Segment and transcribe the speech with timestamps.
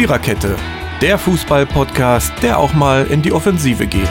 [0.00, 0.56] Viererkette,
[1.02, 4.10] der Fußball-Podcast, der auch mal in die Offensive geht.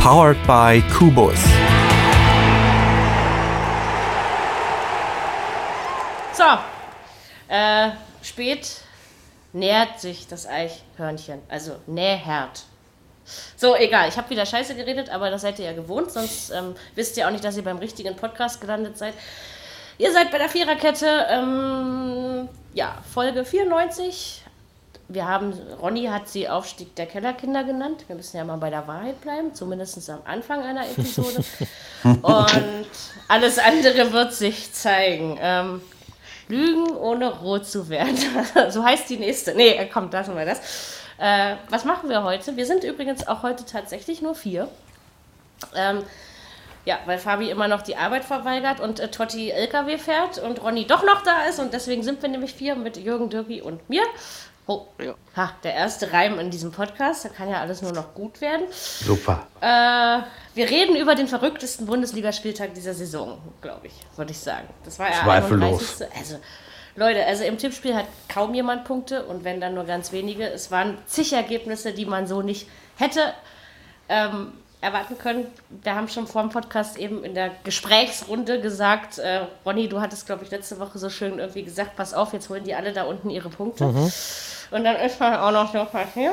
[0.00, 1.34] Powered by Kubus.
[6.34, 6.44] So,
[7.48, 7.90] äh,
[8.22, 8.82] spät
[9.52, 11.40] nähert sich das Eichhörnchen.
[11.48, 12.62] Also nähert.
[13.56, 16.76] So, egal, ich habe wieder Scheiße geredet, aber das seid ihr ja gewohnt, sonst ähm,
[16.94, 19.14] wisst ihr auch nicht, dass ihr beim richtigen Podcast gelandet seid.
[19.98, 24.42] Ihr seid bei der Viererkette, ähm, ja, Folge 94.
[25.08, 28.04] Wir haben, Ronny hat sie Aufstieg der Kellerkinder genannt.
[28.06, 31.42] Wir müssen ja mal bei der Wahrheit bleiben, zumindest am Anfang einer Episode.
[32.02, 32.86] Und
[33.28, 35.38] alles andere wird sich zeigen.
[35.40, 35.80] Ähm,
[36.48, 38.18] Lügen ohne rot zu werden.
[38.68, 39.54] so heißt die nächste.
[39.54, 40.60] Nee, komm, lassen wir das.
[41.18, 42.56] Äh, was machen wir heute?
[42.56, 44.68] Wir sind übrigens auch heute tatsächlich nur vier.
[45.74, 46.02] Ähm,
[46.86, 50.86] ja, weil Fabi immer noch die Arbeit verweigert und äh, Totti LKW fährt und Ronny
[50.86, 54.02] doch noch da ist und deswegen sind wir nämlich vier mit Jürgen, Dirki und mir.
[54.68, 55.14] Oh, ja.
[55.36, 58.66] ha, der erste Reim in diesem Podcast, da kann ja alles nur noch gut werden.
[58.70, 59.46] Super.
[59.60, 60.22] Äh,
[60.54, 64.68] wir reden über den verrücktesten Bundesligaspieltag dieser Saison, glaube ich, würde ich sagen.
[64.84, 66.02] Das war ja Zweifellos.
[66.16, 66.38] Also,
[66.96, 70.48] Leute, also im Tippspiel hat kaum jemand Punkte und wenn dann nur ganz wenige.
[70.48, 73.34] Es waren zig Ergebnisse, die man so nicht hätte
[74.08, 74.52] ähm,
[74.86, 75.46] erwarten können.
[75.82, 80.26] Wir haben schon vor dem Podcast eben in der Gesprächsrunde gesagt, äh, Ronny, du hattest,
[80.26, 83.04] glaube ich, letzte Woche so schön irgendwie gesagt, pass auf, jetzt holen die alle da
[83.04, 83.84] unten ihre Punkte.
[83.84, 84.12] Mhm.
[84.70, 86.32] Und dann ist man auch noch so hier.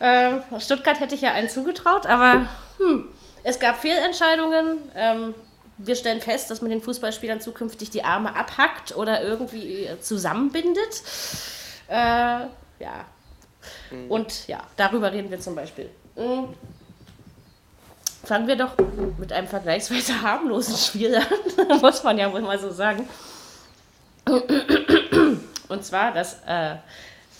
[0.00, 2.46] Ähm, Stuttgart hätte ich ja einen zugetraut, aber
[2.78, 3.08] hm,
[3.42, 4.78] es gab Fehlentscheidungen.
[4.94, 5.34] Ähm,
[5.76, 11.02] wir stellen fest, dass man den Fußballspielern zukünftig die Arme abhackt oder irgendwie zusammenbindet.
[11.88, 13.04] Äh, ja.
[13.90, 14.10] Mhm.
[14.10, 15.90] Und ja, darüber reden wir zum Beispiel.
[16.16, 16.54] Mhm.
[18.24, 18.72] Fangen wir doch
[19.18, 23.08] mit einem vergleichsweise harmlosen Spiel an, muss man ja wohl mal so sagen.
[25.68, 26.76] Und zwar das äh,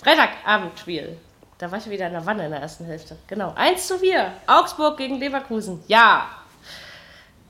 [0.03, 1.17] Freitagabendspiel.
[1.59, 3.17] Da war ich wieder in der Wanne in der ersten Hälfte.
[3.27, 3.55] Genau.
[3.57, 4.33] 1 zu 4.
[4.47, 5.83] Augsburg gegen Leverkusen.
[5.87, 6.29] Ja.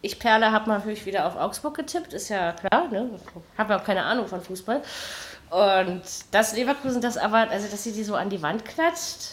[0.02, 2.88] Ich Perle habe natürlich wieder auf Augsburg getippt, ist ja klar.
[2.88, 3.10] Ne?
[3.56, 4.82] Habe ja auch keine Ahnung von Fußball.
[5.50, 9.30] Und dass Leverkusen das aber, also dass sie die so an die Wand klatscht,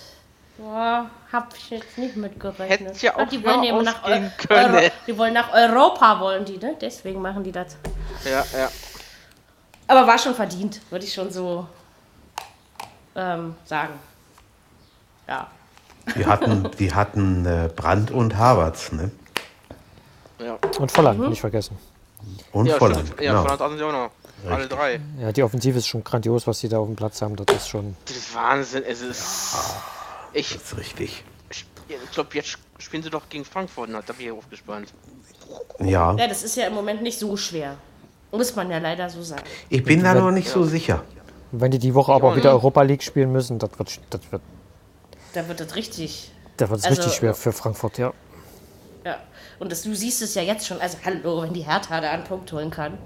[0.62, 2.90] Boah, hab ich jetzt nicht mitgerechnet.
[2.90, 6.58] Hätte ja auch die wollen eben nach Eu Euro Die wollen nach Europa, wollen die,
[6.58, 6.76] ne?
[6.80, 7.78] Deswegen machen die das.
[8.24, 8.70] Ja, ja.
[9.88, 11.66] Aber war schon verdient, würde ich schon so
[13.16, 13.94] ähm, sagen.
[15.28, 15.48] Ja.
[16.16, 19.10] Die hatten, die hatten äh, Brand und Havertz, ne?
[20.38, 20.60] Ja.
[20.80, 21.30] Und Volland, mhm.
[21.30, 21.78] nicht vergessen.
[22.52, 23.22] Und ja, Volland, stimmt.
[23.22, 23.42] Ja, genau.
[23.42, 24.12] Volland hatten sie auch noch.
[24.38, 24.52] Richtig.
[24.52, 25.02] Alle drei.
[25.20, 27.36] Ja, die Offensive ist schon grandios, was sie da auf dem Platz haben.
[27.36, 27.96] Das ist schon.
[28.06, 28.84] Das ist Wahnsinn.
[28.84, 29.54] Es ist.
[29.54, 30.01] Ja.
[30.34, 31.24] Ich, das ist richtig.
[31.50, 31.66] Ich,
[32.12, 34.94] glaube, jetzt spielen sie doch gegen Frankfurt, da bin ich aufgespannt.
[35.80, 36.16] Ja.
[36.16, 37.78] Ja, das ist ja im Moment nicht so schwer.
[38.32, 39.44] Muss man ja leider so sagen.
[39.70, 40.54] Ich bin da noch nicht ja.
[40.54, 41.04] so sicher.
[41.52, 44.42] Wenn die die Woche aber auch wieder Europa League spielen müssen, das wird, das wird.
[45.34, 46.32] Da wird das richtig.
[46.56, 48.14] Da wird es also, richtig schwer für Frankfurt, ja.
[49.06, 49.18] Ja.
[49.60, 50.80] Und das, du siehst es ja jetzt schon.
[50.80, 52.98] Also, hallo, wenn die Hertha da einen Punkt holen kann.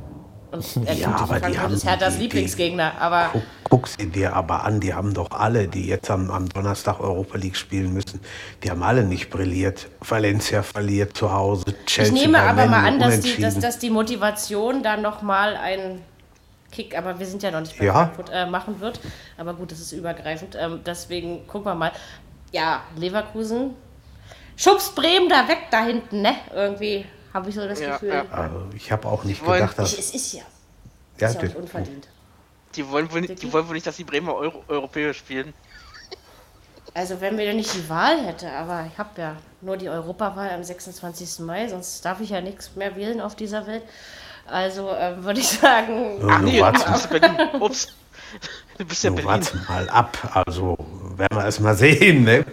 [0.52, 2.94] Und er ja, aber die haben ist Herthas Lieblingsgegner.
[3.00, 6.50] Aber guck, guck, sie dir aber an, die haben doch alle, die jetzt am, am,
[6.50, 8.20] Donnerstag Europa League spielen müssen,
[8.64, 9.88] die haben alle nicht brilliert.
[10.02, 13.90] Valencia verliert zu Hause, Chelsea Ich nehme aber mal an, dass die, dass, dass die
[13.90, 16.02] Motivation da nochmal ein
[16.72, 17.94] Kick, aber wir sind ja noch nicht bei ja.
[17.94, 19.00] Frankfurt, äh, machen wird.
[19.38, 20.58] Aber gut, das ist übergreifend.
[20.60, 21.92] Ähm, deswegen gucken wir mal.
[22.52, 23.72] Ja, Leverkusen
[24.56, 26.36] schubst Bremen da weg da hinten, ne?
[26.54, 28.14] Irgendwie habe ich so das ja, Gefühl.
[28.14, 28.26] Ja.
[28.32, 29.92] Also ich habe auch nicht gedacht, dass.
[29.94, 30.44] Ich, es ist ja.
[31.20, 32.08] ja ist ja unverdient.
[32.76, 35.54] Die wollen, wohl nicht, die wollen wohl nicht, dass die Bremer Euro, europäisch spielen.
[36.94, 40.64] Also wenn wir nicht die Wahl hätte, aber ich habe ja nur die Europawahl am
[40.64, 41.40] 26.
[41.40, 43.84] Mai, sonst darf ich ja nichts mehr wählen auf dieser Welt.
[44.48, 46.22] Also ähm, würde ich sagen.
[46.30, 47.90] Ach nee, du Ups.
[48.78, 49.28] Du bist ja Berlin.
[49.28, 50.18] Warte mal ab.
[50.34, 50.78] Also
[51.18, 52.46] werden wir erst mal sehen, ne?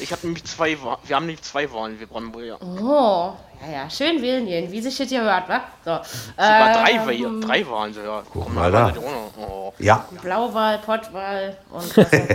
[0.00, 0.98] Ich habe nämlich zwei Wahlen.
[1.04, 2.58] Wir haben nämlich zwei Wahlen, wir Brandenburger.
[2.62, 3.90] Oh, ja, ja.
[3.90, 5.62] Schön wählen gehen, wie sich das hier hört, wa?
[5.84, 5.98] So.
[6.36, 8.22] Sogar ähm, drei, drei Wahlen sogar.
[8.30, 8.92] Guck mal da.
[9.38, 9.72] Oh.
[9.78, 10.06] Ja.
[10.22, 12.28] Blauwahl, Pottwahl und was auch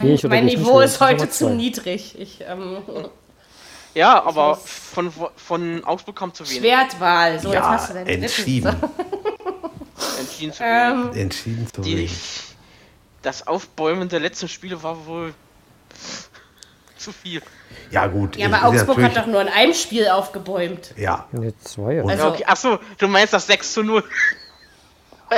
[0.00, 0.16] immer.
[0.16, 0.28] so.
[0.28, 2.18] mein Niveau ist heute zu niedrig.
[2.18, 2.78] Ich, ähm,
[3.94, 6.60] ja, aber von, von Augsburg kam zu wenig.
[6.60, 8.76] Schwertwahl, so ja, jetzt hast du deine entschieden.
[10.18, 11.12] entschieden zu wenig.
[11.12, 12.12] Ähm, entschieden zu wenig
[13.22, 15.34] das Aufbäumen der letzten Spiele war wohl
[17.02, 17.42] zu viel.
[17.90, 18.36] Ja, gut.
[18.36, 20.94] Ja, aber Augsburg hat doch nur in einem Spiel aufgebäumt.
[20.96, 21.26] Ja.
[21.32, 22.02] Nee, zwei.
[22.02, 22.44] Also, okay.
[22.46, 24.04] Achso, du meinst das 6 zu 0.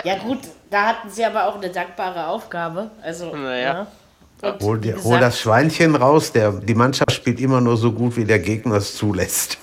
[0.05, 0.39] ja, gut,
[0.71, 2.91] da hatten sie aber auch eine dankbare Aufgabe.
[3.03, 3.87] Also, naja.
[4.43, 4.57] Ja.
[4.61, 8.25] Hol, die, hol, das Schweinchen raus, der, die Mannschaft spielt immer nur so gut, wie
[8.25, 9.57] der Gegner es zulässt.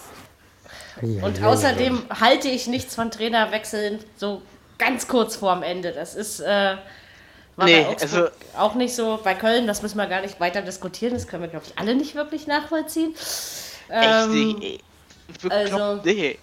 [1.01, 4.41] Und außerdem halte ich nichts von Trainerwechseln, so
[4.77, 5.91] ganz kurz vorm Ende.
[5.91, 6.75] Das ist äh,
[7.55, 8.27] war Nee, also-
[8.57, 9.19] auch nicht so.
[9.23, 11.13] Bei Köln, das müssen wir gar nicht weiter diskutieren.
[11.13, 13.13] Das können wir, glaube ich, alle nicht wirklich nachvollziehen.
[13.13, 14.79] Echt, Ähm, nee,
[15.41, 16.39] bekloppt, also- nee.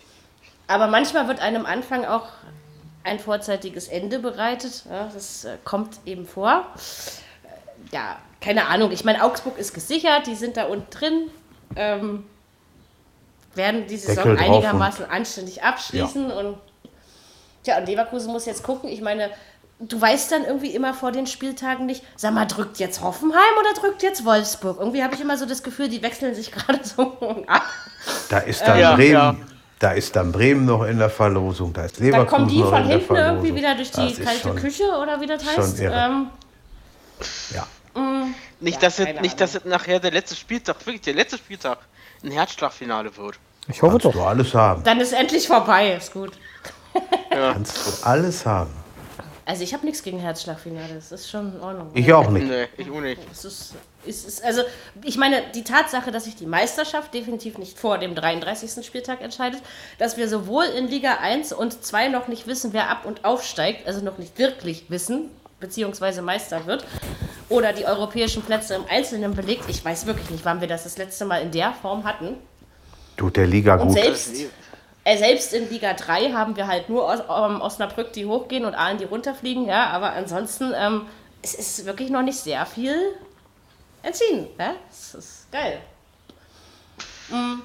[0.67, 2.27] aber manchmal wird einem Anfang auch
[3.05, 4.85] ein vorzeitiges Ende bereitet.
[4.91, 6.67] Ja, das äh, kommt eben vor.
[6.75, 7.49] Äh,
[7.95, 8.91] Ja, keine Ahnung.
[8.93, 11.31] Ich meine, Augsburg ist gesichert, die sind da unten drin.
[11.77, 12.27] Ähm,
[13.55, 16.31] werden die Saison einigermaßen anständig abschließen.
[16.31, 16.59] Und,
[17.65, 18.89] tja, und Leverkusen muss jetzt gucken.
[18.91, 19.31] Ich meine,
[19.81, 23.81] du weißt dann irgendwie immer vor den Spieltagen nicht, sag mal, drückt jetzt Hoffenheim oder
[23.81, 24.79] drückt jetzt Wolfsburg?
[24.79, 27.17] Irgendwie habe ich immer so das Gefühl, die wechseln sich gerade so
[27.47, 27.63] ab.
[28.29, 29.13] Da ist dann Ja, Bremen.
[29.13, 29.37] ja.
[29.81, 32.85] Da ist dann Bremen noch in der Verlosung, da ist Dann Leverkusen kommen die von
[32.85, 35.79] hinten irgendwie wieder durch die kalte schon- Küche oder wie das schon heißt.
[35.81, 35.95] irre.
[35.95, 36.27] Ähm,
[37.55, 37.67] Ja.
[38.61, 41.39] Nicht, Ja, dass, es, keine nicht dass es nachher der letzte Spieltag, wirklich der letzte
[41.39, 41.79] Spieltag,
[42.25, 43.37] ein Herzschlagfinale wird.
[43.69, 44.27] Ich hoffe Kannst du doch.
[44.27, 44.83] alles haben.
[44.83, 46.33] dann ist endlich vorbei, ist gut.
[47.31, 48.71] Kannst du alles haben.
[49.49, 51.91] Also ich habe nichts gegen Herzschlagfinale, das ist schon in Ordnung.
[51.95, 52.47] Ich auch nicht.
[52.47, 53.19] Nee, ich auch nicht.
[53.33, 53.75] Es ist,
[54.07, 54.61] es ist, also
[55.03, 58.85] ich meine, die Tatsache, dass sich die Meisterschaft definitiv nicht vor dem 33.
[58.85, 59.63] Spieltag entscheidet,
[59.97, 63.87] dass wir sowohl in Liga 1 und 2 noch nicht wissen, wer ab und aufsteigt,
[63.87, 65.31] also noch nicht wirklich wissen,
[65.61, 66.85] beziehungsweise Meister wird,
[67.49, 69.65] oder die europäischen Plätze im Einzelnen belegt.
[69.69, 72.35] Ich weiß wirklich nicht, wann wir das das letzte Mal in der Form hatten.
[73.17, 73.97] Tut der Liga Und gut.
[73.97, 74.49] selbst, äh,
[75.17, 78.99] selbst in Liga 3 haben wir halt nur Os ähm, Osnabrück, die hochgehen und Aalen,
[78.99, 79.67] die runterfliegen.
[79.67, 81.07] Ja, aber ansonsten, ähm,
[81.43, 83.15] es ist wirklich noch nicht sehr viel
[84.03, 84.49] entschieden.
[84.59, 84.75] Ja?
[84.89, 85.81] Das ist geil.
[87.31, 87.61] Mm.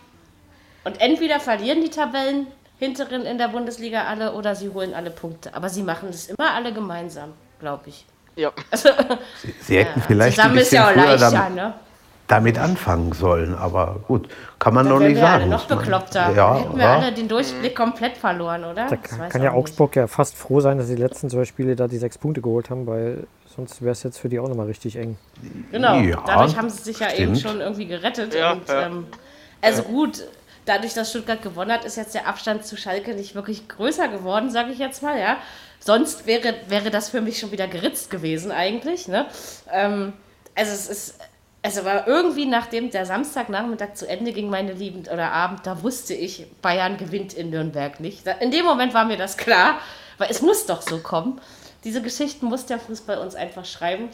[0.85, 2.47] Und entweder verlieren die Tabellen
[2.77, 5.53] hinteren in der Bundesliga alle oder sie holen alle Punkte.
[5.53, 8.05] Aber sie machen das immer alle gemeinsam, glaube ich.
[8.35, 8.51] Ja.
[8.71, 8.89] Also,
[9.61, 11.73] Sie hätten vielleicht ein zusammen ist bisschen ja auch leichter, damit, ne?
[12.27, 15.41] Damit anfangen sollen, aber gut, kann man noch Dann wären nicht wir sagen.
[15.43, 16.31] alle noch man- bekloppter.
[16.33, 16.95] Ja, Dann hätten wir ja.
[16.97, 18.87] alle den Durchblick komplett verloren, oder?
[18.87, 19.57] Da Das kann, weiß kann ja nicht.
[19.59, 22.41] Augsburg ja fast froh sein, dass sie die letzten zwei Spiele da die sechs Punkte
[22.41, 25.17] geholt haben, weil sonst wäre es jetzt für die auch nochmal richtig eng.
[25.71, 27.39] Genau, Ja, dadurch haben sie sich ja eben stimmt.
[27.53, 28.33] schon irgendwie gerettet.
[28.33, 28.85] Ja, und, ja.
[28.87, 29.05] Ähm,
[29.61, 30.23] also gut,
[30.65, 34.49] dadurch, dass Stuttgart gewonnen hat, ist jetzt der Abstand zu Schalke nicht wirklich größer geworden,
[34.49, 35.35] sage ich jetzt mal, ja.
[35.79, 39.25] Sonst wäre, wäre das für mich schon wieder geritzt gewesen eigentlich, ne?
[39.71, 40.13] Ähm,
[40.55, 41.19] also es ist,
[41.63, 46.13] also war irgendwie nachdem der Samstagnachmittag zu Ende ging, meine Lieben, oder Abend, da wusste
[46.13, 48.27] ich, Bayern gewinnt in Nürnberg nicht.
[48.41, 49.79] In dem Moment war mir das klar,
[50.17, 51.39] weil es muss doch so kommen.
[51.83, 54.09] Diese Geschichten muss der Fußball uns einfach schreiben.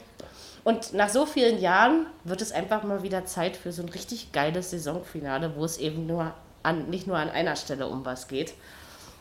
[0.63, 4.31] Und nach so vielen Jahren wird es einfach mal wieder Zeit für so ein richtig
[4.31, 8.53] geiles Saisonfinale, wo es eben nur an, nicht nur an einer Stelle um was geht.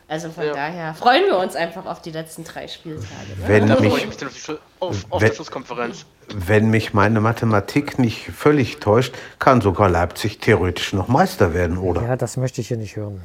[0.07, 0.53] Also von Ja.
[0.53, 3.05] daher freuen wir uns einfach auf die letzten drei Spieltage.
[3.39, 3.47] Ne?
[3.47, 4.07] Wenn mich,
[4.79, 6.05] auf, auf Wenn- der Schlusskonferenz.
[6.35, 12.01] Wenn mich meine Mathematik nicht völlig täuscht, kann sogar Leipzig theoretisch noch Meister werden, oder?
[12.03, 13.21] Ja, das möchte ich hier nicht hören.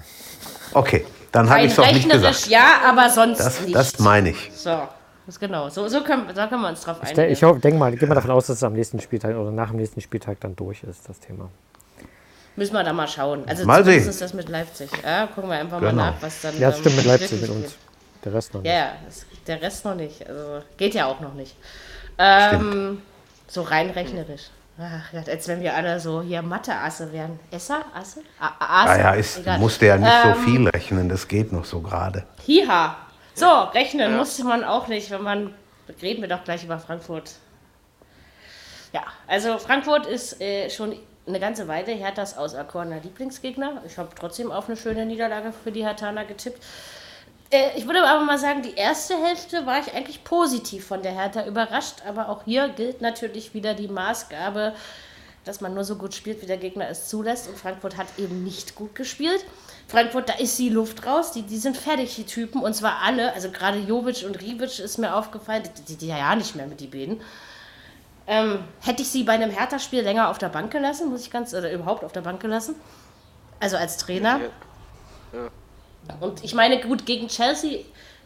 [0.72, 2.46] Okay, dann habe ich es auch nicht rechnerisch gesagt.
[2.48, 3.74] ja, aber sonst Das, nicht.
[3.74, 4.50] das meine ich.
[4.54, 4.88] so, das
[5.36, 5.68] ist genau.
[5.68, 7.32] So, so können, da können wir uns drauf Ich, einigen.
[7.32, 9.68] ich hoffe, denk mal, geh mal davon aus, dass es am nächsten Spieltag oder nach
[9.70, 11.48] dem nächsten Spieltag dann durch ist, das Thema.
[12.56, 13.42] Müssen wir da mal schauen.
[13.48, 14.10] Also Mal zumindest sehen.
[14.10, 14.88] ist das mit Leipzig.
[15.02, 15.92] Ja, gucken wir einfach Genau.
[15.92, 17.50] mal nach, was dann Ja, das stimmt mit Leipzig mit geht.
[17.50, 17.74] uns.
[18.24, 18.72] Der Rest noch nicht.
[18.72, 18.92] Ja,
[19.48, 20.28] der Rest noch nicht.
[20.28, 21.56] Also geht ja auch noch nicht.
[22.18, 23.02] Ähm,
[23.48, 24.50] so rein rechnerisch.
[24.78, 27.38] Ach als wenn wir alle so hier Mathe-Asse wären.
[27.50, 27.84] Esser?
[27.94, 28.22] Asse?
[28.40, 28.90] A Asse?
[28.90, 29.58] Ah ja, ist, Egal.
[29.58, 32.24] musste ja nicht Ähm, so viel rechnen, das geht noch so gerade.
[32.44, 32.96] Hiha.
[33.34, 35.54] So, rechnen musste man auch nicht, wenn man.
[36.00, 37.32] Reden wir doch gleich über Frankfurt.
[38.92, 43.82] Ja, also Frankfurt ist äh, schon eine ganze Weile Herthas auserkorener Lieblingsgegner.
[43.86, 46.62] Ich habe trotzdem auf eine schöne Niederlage für die Herthaner getippt.
[47.50, 51.12] Äh, ich würde aber mal sagen, die erste Hälfte war ich eigentlich positiv von der
[51.12, 54.74] Hertha überrascht, aber auch hier gilt natürlich wieder die Maßgabe,
[55.44, 57.48] dass man nur so gut spielt, wie der Gegner es zulässt.
[57.48, 59.44] Und Frankfurt hat eben nicht gut gespielt.
[59.88, 61.32] Frankfurt, da ist die Luft raus.
[61.32, 62.62] Die, die sind fertig, die Typen.
[62.62, 63.32] Und zwar alle.
[63.34, 65.64] Also gerade Jovic und Ribic ist mir aufgefallen.
[65.88, 67.20] Die, die, ja nicht mehr mit die beiden.
[68.26, 71.52] Ähm, hätte ich sie bei einem Hertha-Spiel länger auf der Bank gelassen, muss ich ganz,
[71.52, 72.74] oder überhaupt auf der Bank gelassen.
[73.60, 74.40] Also als Trainer.
[76.20, 77.80] Und ich meine, gut, gegen Chelsea,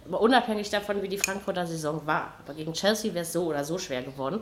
[0.09, 3.79] unabhängig davon, wie die Frankfurter Saison war, aber gegen Chelsea wäre es so oder so
[3.79, 4.41] schwer geworden.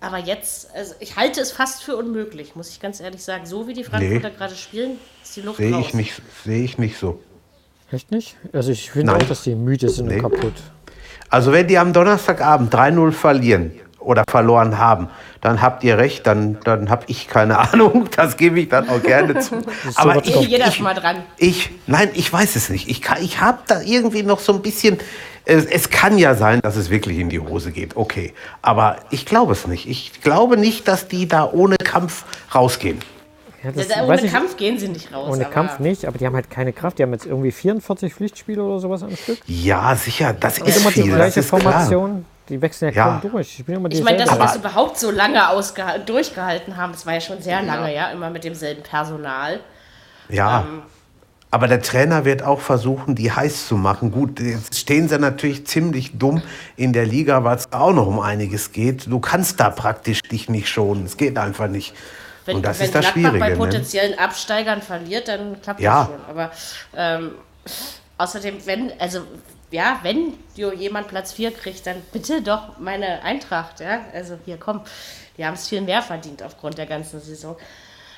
[0.00, 3.46] Aber jetzt, also ich halte es fast für unmöglich, muss ich ganz ehrlich sagen.
[3.46, 4.34] So wie die Frankfurter Nee.
[4.36, 5.86] gerade spielen, ist die Luft Sehe raus.
[5.88, 7.20] ich nicht, sehe ich nicht so.
[7.90, 8.36] Echt nicht?
[8.52, 10.20] Also ich finde auch, dass die müde sind Nee.
[10.20, 10.52] und kaputt.
[11.30, 15.08] Also wenn die am Donnerstagabend 3-0 verlieren oder verloren haben,
[15.40, 19.02] dann habt ihr recht, dann, dann habe ich keine Ahnung, das gebe ich dann auch
[19.02, 19.56] gerne zu.
[19.96, 20.34] Aber ich.
[20.36, 21.16] Jeder ich, ist mal dran.
[21.36, 22.88] ich, nein, ich weiß es nicht.
[22.88, 24.98] Ich, kann- ich habe da irgendwie noch so ein bisschen,
[25.44, 28.32] es, es kann ja sein, dass es wirklich in die Hose geht, okay.
[28.62, 29.88] Aber ich glaube es nicht.
[29.88, 32.24] Ich glaube nicht, dass die da ohne Kampf
[32.54, 32.98] rausgehen.
[33.64, 35.28] Ja, das, Ja, ohne ich- Kampf gehen sie nicht raus.
[35.32, 36.98] Ohne aber Kampf nicht, aber die haben halt keine Kraft.
[36.98, 39.38] Die haben jetzt irgendwie 44 Pflichtspiele oder sowas am Stück.
[39.46, 41.88] Ja, sicher, das Und ist immer die viel, das gleiche ist klar.
[42.48, 43.18] Die wechseln ja, Ja.
[43.20, 43.62] kaum durch.
[43.66, 45.40] Immer Ich meine, dass sie das überhaupt so lange
[46.06, 49.60] durchgehalten haben, das war ja schon sehr lange, ja, immer mit demselben Personal.
[50.28, 50.60] Ja.
[50.60, 50.82] Ähm.
[51.50, 54.10] Aber der Trainer wird auch versuchen, die heiß zu machen.
[54.12, 56.42] Gut, jetzt stehen sie natürlich ziemlich dumm
[56.76, 59.06] in der Liga, weil es auch noch um einiges geht.
[59.06, 61.06] Du kannst da praktisch dich nicht schonen.
[61.06, 61.94] Es geht einfach nicht.
[62.44, 63.50] Wenn, Und das wenn ist das Gladbach bei Schwierige.
[63.50, 63.56] Ne?
[63.56, 66.00] potenziellen Absteigern verliert, dann klappt Ja.
[66.00, 66.20] das schon.
[66.28, 66.50] Aber
[66.94, 67.30] ähm,
[68.18, 69.20] außerdem, wenn, also
[69.70, 74.00] ja, wenn jemand Platz 4 kriegt, dann bitte doch meine Eintracht, ja.
[74.12, 74.82] Also hier, komm,
[75.36, 77.56] die haben es viel mehr verdient aufgrund der ganzen Saison.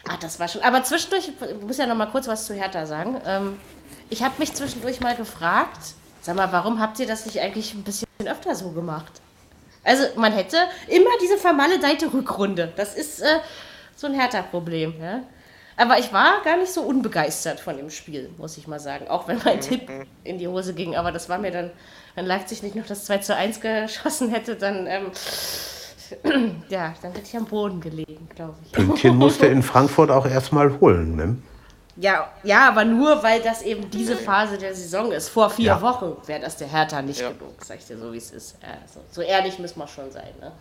[0.09, 0.62] Ah, das war schon.
[0.62, 3.21] Aber zwischendurch, ich muss ja noch mal kurz was zu Hertha sagen.
[3.26, 3.59] Ähm,
[4.09, 7.83] ich habe mich zwischendurch mal gefragt, sag mal, warum habt ihr das nicht eigentlich ein
[7.83, 9.21] bisschen öfter so gemacht?
[9.85, 10.57] Also man hätte
[10.88, 12.73] immer diese vermaledeite Rückrunde.
[12.76, 13.40] Das ist äh,
[13.97, 14.95] so ein Hertha-Problem.
[15.00, 15.23] Ja?
[15.80, 19.08] Aber ich war gar nicht so unbegeistert von dem Spiel, muss ich mal sagen.
[19.08, 19.90] Auch wenn mein Tipp
[20.25, 20.94] in die Hose ging.
[20.94, 21.70] Aber das war mir dann,
[22.14, 25.10] wenn Leipzig nicht noch das 2 zu 1 geschossen hätte, dann, ähm,
[26.68, 28.72] ja, dann hätte ich am Boden gelegen, glaube ich.
[28.72, 31.16] Pünktchen musste in Frankfurt auch erstmal holen.
[31.16, 31.37] Ne?
[31.96, 35.28] Ja, ja, aber nur, weil das eben diese Phase der Saison ist.
[35.28, 35.82] Vor vier Ja.
[35.82, 37.30] Wochen wäre das der Hertha nicht Ja.
[37.30, 38.56] genug, sag ich dir so, wie es ist.
[38.62, 40.28] Ja, so, so ehrlich müssen wir schon sein.
[40.40, 40.52] Ne?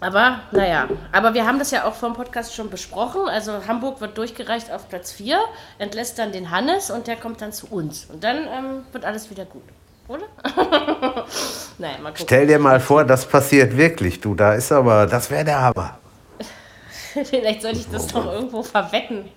[0.00, 3.28] Aber, naja, aber wir haben das ja auch vom Podcast schon besprochen.
[3.28, 5.38] Also Hamburg wird durchgereicht auf Platz 4,
[5.78, 8.06] entlässt dann den Hannes und der kommt dann zu uns.
[8.06, 9.64] Und dann ähm, wird alles wieder gut,
[10.06, 10.26] oder?
[11.78, 12.24] naja, mal gucken.
[12.26, 14.36] Stell dir mal vor, das passiert wirklich, du.
[14.36, 15.98] Da ist aber, das wäre der Hammer.
[17.24, 19.28] Vielleicht sollte ich das doch irgendwo verwetten.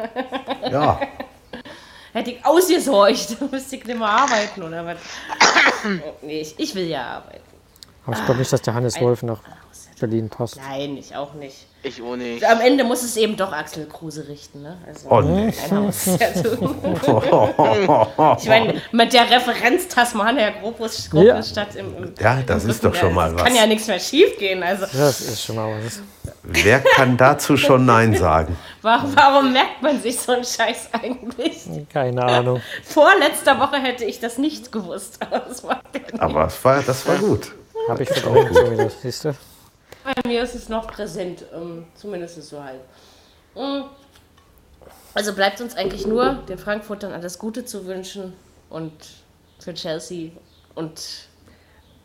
[0.69, 0.99] Ja.
[2.13, 4.97] Hätte ich ausgesorgt, müsste ich nicht mehr arbeiten oder was?
[6.21, 7.41] nee, ich, ich will ja arbeiten.
[8.05, 9.39] Aber ich glaube nicht, dass der Hannes Wolf nach
[10.01, 10.57] Berlin passt.
[10.57, 11.55] Nein, ich auch nicht.
[11.83, 12.43] Ich auch nicht.
[12.43, 14.77] Am Ende muss es eben doch Axel Kruse richten, ne?
[14.85, 15.51] Also, Oh, nee.
[16.19, 16.75] ja tun.
[18.41, 22.93] Ich meine, mit der Referenz Tasmania Gropius Gropiusstadt im, im Ja, das im ist doch
[22.93, 23.47] schon mal das was.
[23.47, 24.61] Kann ja nichts mehr schief gehen.
[24.61, 26.01] Also, Das ist schon mal was.
[26.43, 28.57] Wer kann dazu schon Nein sagen?
[28.81, 31.67] warum, warum merkt man sich so einen Scheiß eigentlich?
[31.91, 32.61] Keine Ahnung.
[32.83, 35.19] Vor letzter Woche hätte ich das nicht gewusst.
[35.21, 35.81] Aber das war
[36.19, 37.53] Aber es war, das war gut.
[37.89, 39.33] Habe ich verdrängt wieder, siehst du?
[40.03, 42.81] Bei mir ist es noch präsent, ähm, zumindest so halb.
[43.55, 43.83] Mm.
[45.13, 48.33] Also bleibt uns eigentlich nur, den Frankfurtern alles Gute zu wünschen
[48.69, 48.93] und
[49.59, 50.31] für Chelsea
[50.73, 51.01] und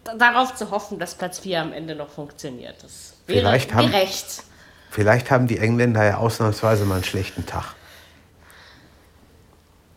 [0.04, 2.74] da- darauf zu hoffen, dass Platz 4 am Ende noch funktioniert.
[2.82, 4.42] Das wäre Vielleicht haben- gerecht.
[4.90, 7.74] Vielleicht haben die Engländer ja ausnahmsweise mal einen schlechten Tag.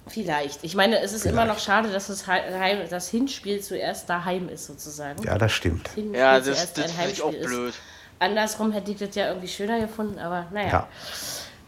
[0.09, 0.63] Vielleicht.
[0.63, 4.65] Ich meine, es ist immer noch schade, dass das, Heim, das Hinspiel zuerst daheim ist,
[4.65, 5.21] sozusagen.
[5.23, 5.89] Ja, das stimmt.
[5.89, 7.47] Hinspiel Ja, das, zuerst das ein finde ich auch Heimspiel ist.
[7.47, 7.73] blöd.
[8.19, 10.67] Andersrum hätte ich das ja irgendwie schöner gefunden, aber naja.
[10.69, 10.87] Ja.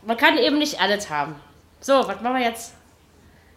[0.05, 1.35] Man kann eben nicht alles haben.
[1.79, 2.73] So, was machen wir jetzt?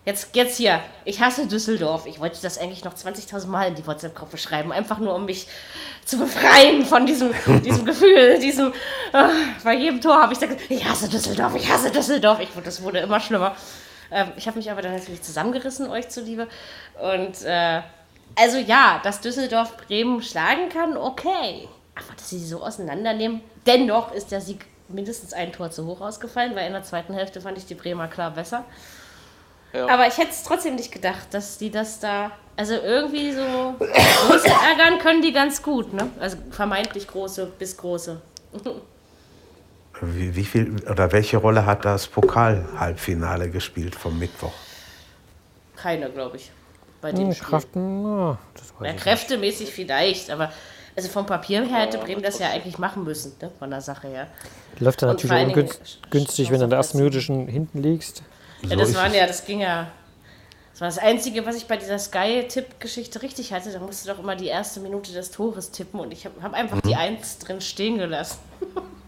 [0.07, 0.81] Jetzt, jetzt hier.
[1.07, 2.05] Ich hasse Düsseldorf.
[2.07, 4.71] Ich wollte das eigentlich noch 20.000 Mal in die WhatsApp-Gruppe schreiben.
[4.71, 5.47] Einfach nur, um mich
[6.05, 8.75] zu befreien von diesem, diesem Gefühl, diesem.
[9.15, 9.31] ah,
[9.65, 12.39] bei jedem Tor habe ich gesagt, ich hasse Düsseldorf, ich hasse Düsseldorf.
[12.41, 13.57] Ich, das wurde immer schlimmer.
[14.15, 16.47] Ähm, ich habe mich aber dann natürlich zusammengerissen, euch zuliebe.
[17.03, 17.83] Und äh,
[18.37, 21.69] also ja, dass Düsseldorf Bremen schlagen kann, okay.
[21.97, 26.01] Aber dass sie sie so auseinandernehmen, dennoch ist der Sieg mindestens ein Tor zu hoch
[26.01, 28.65] ausgefallen, weil in der zweiten Hälfte fand ich die Bremer klar besser.
[29.73, 29.89] Ja.
[29.89, 32.31] Aber ich hätte es trotzdem nicht gedacht, dass die das da.
[32.57, 36.09] Also irgendwie so große ärgern können die ganz gut, ne?
[36.21, 38.23] Also vermeintlich große bis große.
[40.01, 44.53] Wie, wie viel oder welche Rolle hat das Pokal-Halbfinale gespielt vom Mittwoch?
[45.77, 46.51] Keine, glaube ich.
[47.01, 47.49] Bei dem Hm, Spiel.
[47.49, 49.03] Kraft, na, das weiß Ja, nicht.
[49.03, 50.53] kräftemäßig vielleicht, aber
[50.97, 53.51] also vom Papier her hätte Bremen das ja eigentlich machen müssen, ne?
[53.59, 54.27] von der Sache her.
[54.79, 55.57] Läuft dann Und natürlich
[56.07, 58.23] ungünstig, wenn du in der ersten Minute schon hinten liegst.
[58.69, 59.89] Ja, das ist waren ja, das ging ja.
[60.73, 63.71] Das war das Einzige, was ich bei dieser Sky-Tipp-Geschichte richtig hatte.
[63.71, 66.53] Da musst du doch immer die erste Minute des Tores tippen und ich habe hab
[66.53, 66.89] einfach Mhm.
[66.89, 68.39] die Eins drin stehen gelassen.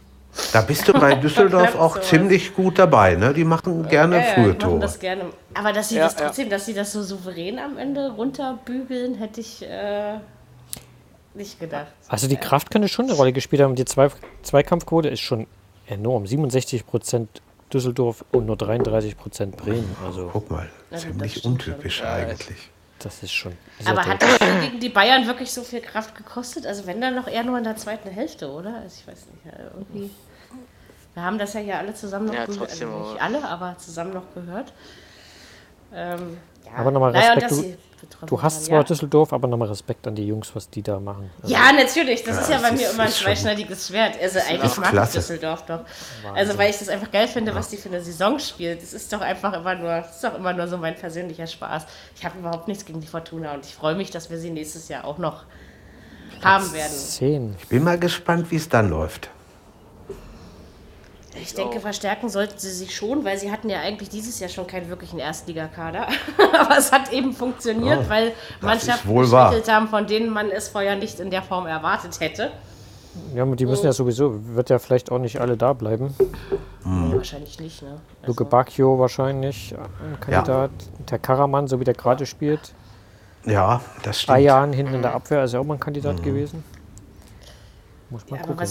[0.53, 2.09] Da bist du bei Düsseldorf auch sowas.
[2.09, 3.15] ziemlich gut dabei.
[3.15, 3.33] Ne?
[3.35, 4.79] Die machen gerne Ja, ja, frühe Tore.
[4.81, 5.23] das gerne.
[5.55, 6.27] Aber dass sie Ja, das ja.
[6.27, 10.19] trotzdem, dass sie das so souverän am Ende runterbügeln, hätte ich äh,
[11.35, 11.87] nicht gedacht.
[12.09, 13.75] Also die Kraft könnte schon eine Rolle gespielt haben.
[13.75, 14.11] Die Zwei
[14.43, 15.47] Zweikampfquote ist schon
[15.87, 16.27] enorm.
[16.27, 19.97] 67 Prozent Düsseldorf und nur 33 Prozent Bremen.
[20.05, 22.71] Also Guck mal, das ziemlich untypisch eigentlich.
[22.99, 26.67] Das ist schon sehr Aber hat das gegen die Bayern wirklich so viel Kraft gekostet?
[26.67, 28.75] Also wenn dann noch eher nur in der zweiten Hälfte, oder?
[28.83, 30.11] Also ich weiß nicht, irgendwie.
[31.15, 32.71] Wir haben das ja hier alle zusammen noch Ja, gehört.
[32.71, 34.73] Also nicht alle, aber zusammen noch gehört.
[35.93, 36.73] Ähm, ja.
[36.77, 37.79] Aber nochmal Naja, und Respekt, dass du-
[38.27, 38.83] Du hast zwar ja.
[38.85, 41.31] Düsseldorf, aber nochmal Respekt an die Jungs, was die da machen.
[41.43, 42.23] Also, Ja, natürlich.
[42.25, 44.21] Das ist ja bei mir immer ein zweischneidiges Schwert.
[44.21, 45.81] Also eigentlich mag ich Düsseldorf doch.
[46.35, 48.83] Also weil ich das einfach geil finde, was die für eine Saison spielt.
[48.83, 51.87] Das ist doch einfach immer nur, das ist doch immer nur so mein persönlicher Spaß.
[52.17, 54.89] Ich habe überhaupt nichts gegen die Fortuna und ich freue mich, dass wir sie nächstes
[54.89, 55.45] Jahr auch noch
[56.43, 56.93] haben werden.
[56.93, 57.57] Zehn.
[57.69, 59.31] Bin mal gespannt, wie es dann läuft.
[61.41, 64.67] Ich denke, verstärken sollten sie sich schon, weil sie hatten ja eigentlich dieses Jahr schon
[64.67, 66.07] keinen wirklichen Erstligakader.
[66.61, 70.97] Aber es hat eben funktioniert, Oh, weil Mannschaften geschwächelt haben, von denen man es vorher
[70.97, 72.51] nicht in der Form erwartet hätte.
[73.35, 76.15] Ja, aber die müssen ja sowieso, wird ja vielleicht auch nicht alle da bleiben.
[76.85, 77.97] Wahrscheinlich nicht, ne?
[78.27, 80.71] Luke Bacchio wahrscheinlich, ein Kandidat.
[81.11, 82.75] Der Karaman, so wie der gerade spielt.
[83.47, 84.37] Ja, das stimmt.
[84.37, 86.63] Ayan hinten in der Abwehr ist ja auch mal ein Kandidat gewesen.
[88.11, 88.69] Muss man Ja, aber gucken.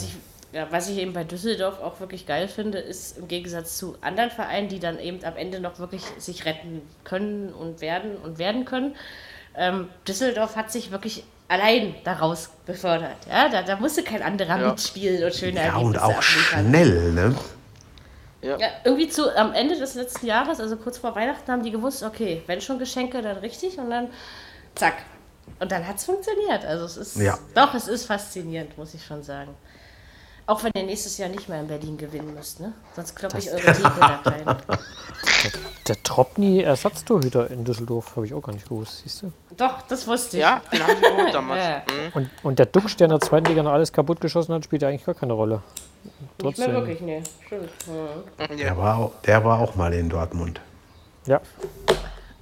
[0.55, 3.77] Was ich, ja, was ich eben bei Düsseldorf auch wirklich geil finde, ist im Gegensatz
[3.77, 8.17] zu anderen Vereinen, die dann eben am Ende noch wirklich sich retten können und werden
[8.17, 8.95] und werden können.
[9.57, 13.15] Ähm, Düsseldorf hat sich wirklich allein daraus befördert.
[13.29, 14.69] Ja, da, da musste kein anderer Ja.
[14.71, 16.67] mitspielen und schöne Ja, und auch abliefern.
[16.69, 17.35] schnell, ne?
[18.41, 22.03] Ja, irgendwie zu, am Ende des letzten Jahres, also kurz vor Weihnachten, haben die gewusst,
[22.03, 24.09] okay, wenn schon Geschenke, dann richtig und dann
[24.75, 24.97] zack.
[25.59, 26.63] Und dann hat es funktioniert.
[26.63, 27.39] Also es ist, Ja.
[27.55, 29.55] doch, es ist faszinierend, muss ich schon sagen.
[30.47, 32.73] Auch wenn ihr nächstes Jahr nicht mehr in Berlin gewinnen müsst, ne?
[32.95, 34.57] Sonst kloppe ich eure Theke da klein.
[35.87, 39.31] Der Tropni Ersatztorhüter in Düsseldorf habe ich auch gar nicht gewusst, siehst du?
[39.57, 40.43] Doch, das wusste ich.
[40.43, 41.63] Ja, den haben wir geholt damals.
[41.63, 41.77] Ja.
[41.77, 42.11] Mhm.
[42.13, 44.83] Und, und der Duxch, der in der zweiten Liga noch alles kaputt geschossen hat, spielt
[44.83, 45.61] ja eigentlich gar keine Rolle.
[46.03, 46.73] Nicht mehr Trotzdem.
[46.73, 47.23] wirklich, ne.
[47.47, 47.69] Stimmt.
[48.47, 48.57] Hm.
[48.57, 50.61] Der war, auch, der war auch mal in Dortmund.
[51.25, 51.41] Ja,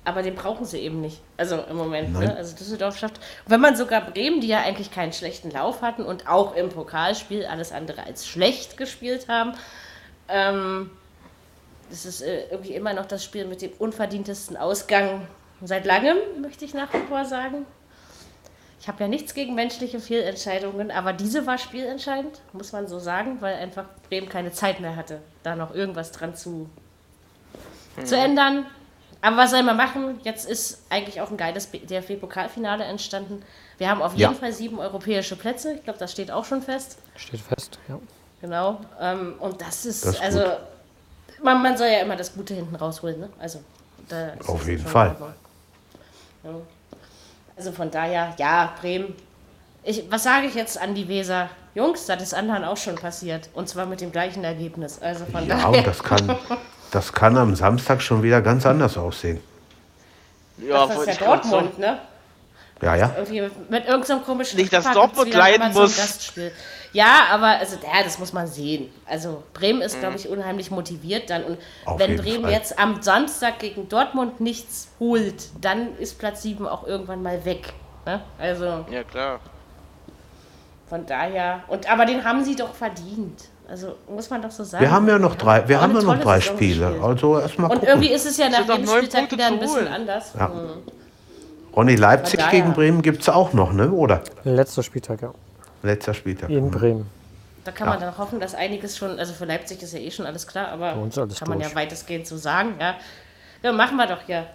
[0.05, 1.21] Aber den brauchen sie eben nicht.
[1.37, 2.13] Also im Moment.
[2.13, 2.35] Ne?
[2.35, 3.19] Also Düsseldorf schafft.
[3.47, 7.45] Wenn man sogar Bremen, die ja eigentlich keinen schlechten Lauf hatten und auch im Pokalspiel
[7.45, 9.53] alles andere als schlecht gespielt haben,
[10.27, 10.91] ähm,
[11.89, 15.27] das ist äh, irgendwie immer noch das Spiel mit dem unverdientesten Ausgang
[15.61, 17.65] seit langem, möchte ich nach wie vor sagen.
[18.81, 23.37] Ich habe ja nichts gegen menschliche Fehlentscheidungen, aber diese war spielentscheidend, muss man so sagen,
[23.39, 26.69] weil einfach Bremen keine Zeit mehr hatte, da noch irgendwas dran zu,
[28.03, 28.65] zu ändern.
[29.23, 30.19] Aber was soll man machen?
[30.23, 33.41] Jetzt ist eigentlich auch ein geiles DFB-Pokalfinale entstanden.
[33.77, 34.27] Wir haben auf Ja.
[34.29, 35.73] jeden Fall sieben europäische Plätze.
[35.75, 36.97] Ich glaube, das steht auch schon fest.
[37.15, 37.79] steht fest.
[37.87, 37.99] Ja.
[38.41, 38.81] Genau.
[38.99, 40.43] Ähm, und das ist, Das ist also,
[41.41, 43.21] man, man soll ja immer das Gute hinten rausholen.
[43.21, 43.29] Ne?
[43.39, 43.61] Also,
[44.45, 45.15] Auf jeden Fall.
[46.43, 46.49] Ja.
[47.55, 49.15] Also von daher, ja, Bremen.
[49.83, 51.49] Ich, was sage ich jetzt an die Weser?
[51.75, 53.49] Jungs, das ist anderen auch schon passiert.
[53.53, 55.01] Und zwar mit dem gleichen Ergebnis.
[55.01, 55.83] Also von Ja, daher.
[55.83, 56.37] das kann,
[56.95, 59.39] das kann am Samstag schon wieder ganz anders aussehen.
[60.57, 61.25] Ja, das ist ja.
[61.25, 61.99] Dortmund, ne?
[62.81, 63.11] Ja, ja.
[63.17, 65.95] Irgendwie mit, irgendeinem komischen Nicht, dass Dortmund leiden muss.
[65.95, 66.51] Gastspiel.
[66.91, 68.91] Ja, aber also, ja, das muss man sehen.
[69.07, 69.99] Also Bremen ist, Mhm.
[70.01, 71.43] glaube ich, unheimlich motiviert dann.
[71.45, 72.51] Und Auf wenn Bremen Fall.
[72.51, 77.73] jetzt am Samstag gegen Dortmund nichts holt, dann ist Platz 7 auch irgendwann mal weg.
[78.05, 78.21] Ne?
[78.37, 79.39] Also Ja, klar.
[80.89, 81.63] von daher.
[81.67, 83.45] Und aber den haben sie doch verdient.
[83.67, 84.83] Also muss man doch so sagen.
[84.83, 86.99] Wir haben ja noch drei, wir haben ja noch drei Spiele.
[87.01, 87.89] Also erstmal Und gucken.
[87.89, 90.33] irgendwie ist es ja nach jedem Spieltag wieder ein bisschen anders.
[90.37, 90.47] Ja.
[90.49, 90.69] Mhm.
[91.75, 92.51] Ronny Leipzig daher.
[92.51, 93.91] gegen Bremen gibt es auch noch, ne?
[93.91, 94.21] Oder?
[94.43, 95.33] Letzter Spieltag, ja.
[95.81, 96.49] Letzter Spieltag.
[96.49, 97.07] In Bremen.
[97.63, 100.25] Da kann man dann hoffen, dass einiges schon, also für Leipzig ist ja eh schon
[100.25, 101.69] alles klar, aber alles kann man durch.
[101.71, 102.95] ja weitestgehend so sagen, ja.
[103.63, 104.45] Ja, machen wir doch hier.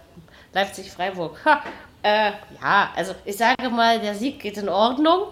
[0.53, 1.37] Leipzig-Freiburg.
[1.45, 1.61] Ha,
[2.03, 5.31] äh, ja, also ich sage mal, der Sieg geht in Ordnung,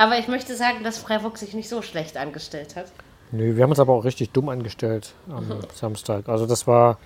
[0.00, 2.86] aber ich möchte sagen, dass Freiburg sich nicht so schlecht angestellt hat.
[3.32, 6.26] Nö, wir haben uns aber auch richtig dumm angestellt am Samstag.
[6.26, 6.96] Also das war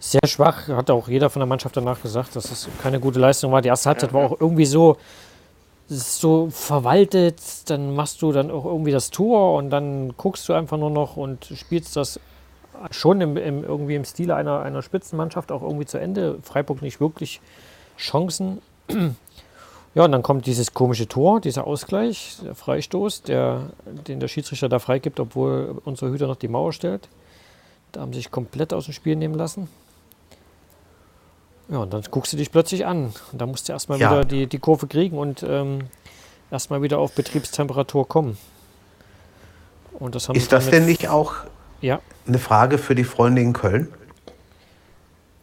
[0.00, 3.52] sehr schwach, hat auch jeder von der Mannschaft danach gesagt, dass es keine gute Leistung
[3.52, 3.62] war.
[3.62, 4.96] Die erste Halbzeit war auch irgendwie so,
[5.86, 10.76] so verwaltet, dann machst du dann auch irgendwie das Tor und dann guckst du einfach
[10.76, 12.18] nur noch und spielst das
[12.90, 16.40] schon im, im, irgendwie im Stile einer, einer Spitzenmannschaft auch irgendwie zu Ende.
[16.42, 17.40] Freiburg nicht wirklich
[17.96, 18.60] Chancen.
[19.94, 23.70] Ja, und dann kommt dieses komische Tor, dieser Ausgleich, der Freistoß, der,
[24.06, 27.08] den der Schiedsrichter da freigibt, obwohl unser Hüter noch die Mauer stellt.
[27.92, 29.68] Da haben sie sich komplett aus dem Spiel nehmen lassen.
[31.70, 33.12] Ja, und dann guckst du dich plötzlich an.
[33.32, 34.10] Und da musst du erstmal Ja.
[34.10, 35.80] wieder die, die Kurve kriegen und ähm,
[36.50, 38.38] erstmal wieder auf Betriebstemperatur kommen.
[39.98, 41.34] Und das haben Ist das denn nicht auch
[41.80, 43.88] Ja, eine Frage für die Freunde in Köln?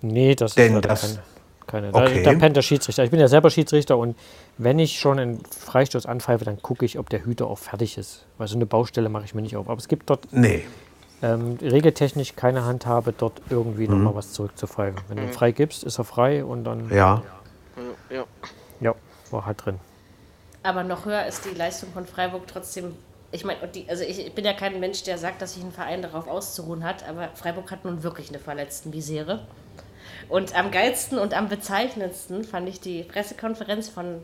[0.01, 1.23] nee, das Denn ist leider das- keine.
[1.67, 1.91] Keine.
[1.91, 2.23] Da, Okay.
[2.23, 3.04] da pennt der Schiedsrichter.
[3.04, 4.15] Ich bin ja selber Schiedsrichter und
[4.58, 8.25] wenn ich schon einen Freistoß anpfeife, dann gucke ich, ob der Hüter auch fertig ist.
[8.38, 9.69] Weil so eine Baustelle mache ich mir nicht auf.
[9.69, 10.65] Aber es gibt dort Nee.
[11.21, 13.95] ähm, regeltechnisch keine Handhabe, dort irgendwie Mhm.
[13.97, 14.99] nochmal was zurückzupfeifen.
[15.08, 17.23] Wenn du ihn frei gibst, ist er frei und dann Ja.
[18.10, 18.23] Ja,
[18.80, 18.95] ja.
[19.32, 19.80] war halt drin.
[20.63, 22.93] Aber noch höher ist die Leistung von Freiburg trotzdem.
[23.32, 26.28] Ich meine, also ich bin ja kein Mensch, der sagt, dass sich ein Verein darauf
[26.28, 29.41] auszuruhen hat, aber Freiburg hat nun wirklich eine verletzten Misere.
[30.29, 34.21] Und am geilsten und am bezeichnendsten fand ich die Pressekonferenz von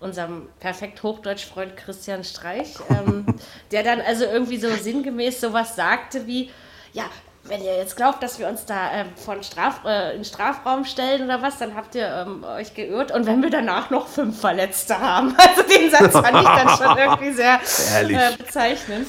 [0.00, 3.26] unserem perfekt Hochdeutsch-Freund Christian Streich, ähm,
[3.70, 6.50] der dann also irgendwie so sinngemäß sowas sagte wie,
[6.92, 7.04] ja,
[7.48, 11.24] wenn ihr jetzt glaubt, dass wir uns da ähm, von Straf, äh, in Strafraum stellen
[11.24, 13.12] oder was, dann habt ihr ähm, euch geirrt.
[13.12, 15.36] Und wenn wir danach noch fünf Verletzte haben.
[15.46, 17.60] Also den Satz fand ich dann schon irgendwie sehr
[18.02, 19.08] äh, bezeichnend.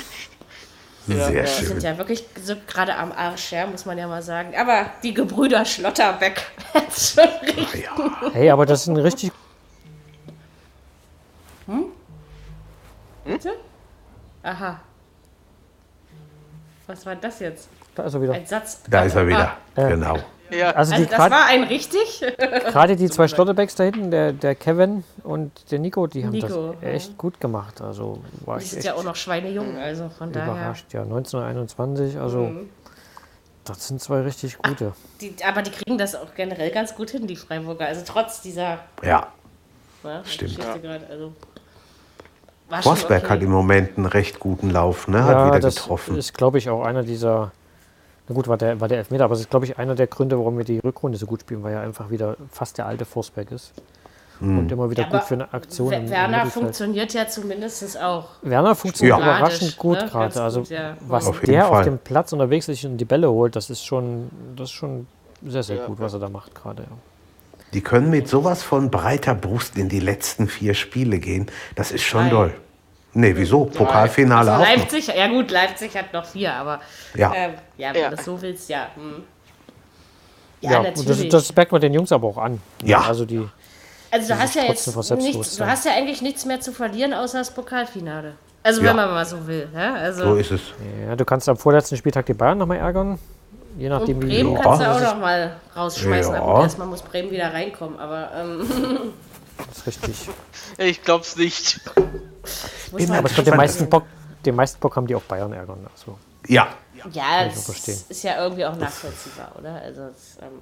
[1.08, 1.66] Sehr Die schön.
[1.68, 4.54] sind ja wirklich so gerade am Arsch, ja, muss man ja mal sagen.
[4.60, 6.42] Aber die Gebrüder Schlotterbeck,
[6.98, 7.24] schon.
[7.74, 8.32] Ja.
[8.34, 9.32] Hey, aber das ist ein richtig.
[13.24, 13.52] Bitte?
[14.44, 14.80] Aha.
[16.88, 17.68] Was war das jetzt?
[17.96, 18.34] Da ist er wieder.
[18.34, 18.82] Ein Satz.
[18.90, 19.58] Da ist er wieder.
[19.76, 19.88] Ja.
[19.90, 20.18] Genau.
[20.50, 22.24] Ja, Also, Also die das grad- war ein richtig?
[22.38, 26.74] gerade die zwei Schlotterbecks da hinten, der, der Kevin und der Nico, die haben Nico,
[26.82, 27.82] das echt gut gemacht.
[27.82, 30.52] Also war Die ich sind echt ja auch noch schweinejung, also von daher.
[30.54, 30.94] überrascht.
[30.94, 32.70] Ja, 1921, also Mhm.
[33.66, 34.94] das sind zwei richtig gute.
[35.22, 37.86] Die, aber die kriegen das auch generell ganz gut hin, die Freiburger.
[37.86, 39.28] Also trotz dieser Ja.
[40.04, 40.56] ne, Stimmt.
[40.58, 41.06] Geschichte gerade.
[41.10, 41.34] Also,
[42.82, 43.32] Forsberg okay.
[43.34, 45.24] hat im Moment einen recht guten Lauf, ne?
[45.24, 46.18] Hat ja, wieder das getroffen.
[46.18, 47.52] ist, glaube ich, auch einer dieser.
[48.28, 50.38] Na gut, war der, war der Elfmeter, aber es ist, glaube ich, einer der Gründe,
[50.38, 53.52] warum wir die Rückrunde so gut spielen, weil er einfach wieder fast der alte Forsberg
[53.52, 53.72] ist.
[54.40, 54.60] Hm.
[54.60, 55.92] Und immer wieder Ja, gut für eine Aktion.
[56.10, 58.26] Werner funktioniert ja zumindest auch.
[58.44, 59.24] Werner funktioniert Ja.
[59.24, 60.08] überraschend gut Ne?
[60.10, 60.42] Gerade.
[60.44, 60.96] Also ja.
[61.08, 61.84] was Auf der auf Fall.
[61.86, 65.08] dem Platz unterwegs ist und die Bälle holt, das ist schon, das ist schon
[65.46, 66.84] sehr, sehr gut, was er da macht gerade.
[66.84, 66.90] Ja.
[67.74, 71.48] Die können mit sowas von breiter Brust in die letzten vier Spiele gehen.
[71.76, 72.30] Das ist schon Drei.
[72.30, 72.54] doll.
[73.20, 73.66] Nee, wieso?
[73.66, 74.78] Pokalfinale Also auch noch.
[74.78, 76.80] Leipzig, ja gut, Leipzig hat noch vier, aber
[77.16, 77.34] Ja.
[77.36, 78.10] ähm, ja, wenn Ja.
[78.12, 78.88] du das so willst, ja.
[78.96, 79.24] Hm.
[80.62, 81.30] Ja, Ja, natürlich.
[81.30, 82.62] das, das merkt man den Jungs aber auch an.
[82.84, 83.02] Ja.
[83.02, 83.48] Also die,
[84.12, 87.40] also du hast ja jetzt nichts, du hast ja eigentlich nichts mehr zu verlieren, außer
[87.40, 88.34] das Pokalfinale.
[88.62, 88.90] Also Ja.
[88.90, 89.68] wenn man mal so will.
[89.74, 89.96] Ja?
[89.96, 90.62] Also, So ist es.
[91.08, 93.18] ja, du kannst am vorletzten Spieltag die Bayern nochmal ärgern.
[93.80, 94.62] Je nachdem, und wie Bremen Ja.
[94.62, 96.34] kannst du auch noch mal rausschmeißen.
[96.36, 96.42] Ja.
[96.42, 98.00] Aber erstmal muss Bremen wieder reinkommen.
[98.00, 98.68] Aber ähm,
[99.70, 100.30] das ist richtig.
[100.78, 101.80] ich glaub's nicht.
[102.92, 104.06] Man Aber ich glaube, den meisten Bock,
[104.46, 105.88] den meisten Bock haben die auch Bayern ärgern.
[105.92, 106.68] Also, Ja.
[107.12, 107.80] Ja, auch das
[108.10, 109.76] ist ja irgendwie auch nachvollziehbar, oder?
[109.76, 110.62] Also, es, ähm,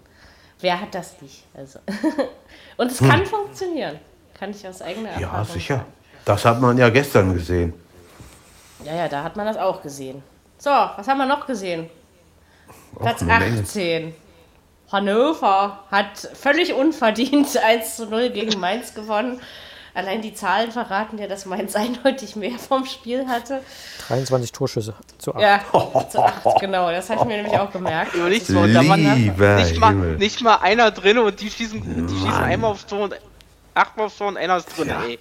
[0.60, 1.44] wer hat das nicht?
[1.54, 1.80] Also.
[2.78, 4.00] Und es kann funktionieren.
[4.38, 5.38] Kann ich aus eigener Erfahrung Hm.
[5.38, 5.76] Ja, sicher.
[5.78, 5.94] sagen.
[6.26, 7.74] Das hat man ja gestern gesehen.
[8.84, 10.22] Ja, ja, da hat man das auch gesehen.
[10.58, 11.90] So, was haben wir noch gesehen?
[13.00, 13.62] Platz eine Menge.
[13.62, 14.14] 18.
[14.92, 19.40] Hannover hat völlig unverdient 1 zu 0 gegen Mainz gewonnen.
[19.96, 23.62] Allein die Zahlen verraten ja, dass Mainz eindeutig mehr vom Spiel hatte.
[24.08, 25.42] 23 Torschüsse zu 8.
[25.42, 25.60] Ja,
[26.12, 26.92] zu 8, genau.
[26.92, 28.14] Das habe ich mir nämlich auch gemerkt.
[28.14, 32.72] Überleg's mal, da nicht mal, nicht mal einer drin und die schießen, die schießen einmal
[32.72, 33.16] aufs Tor und
[33.74, 35.18] achtmal aufs Tor und einer ist drin, ey.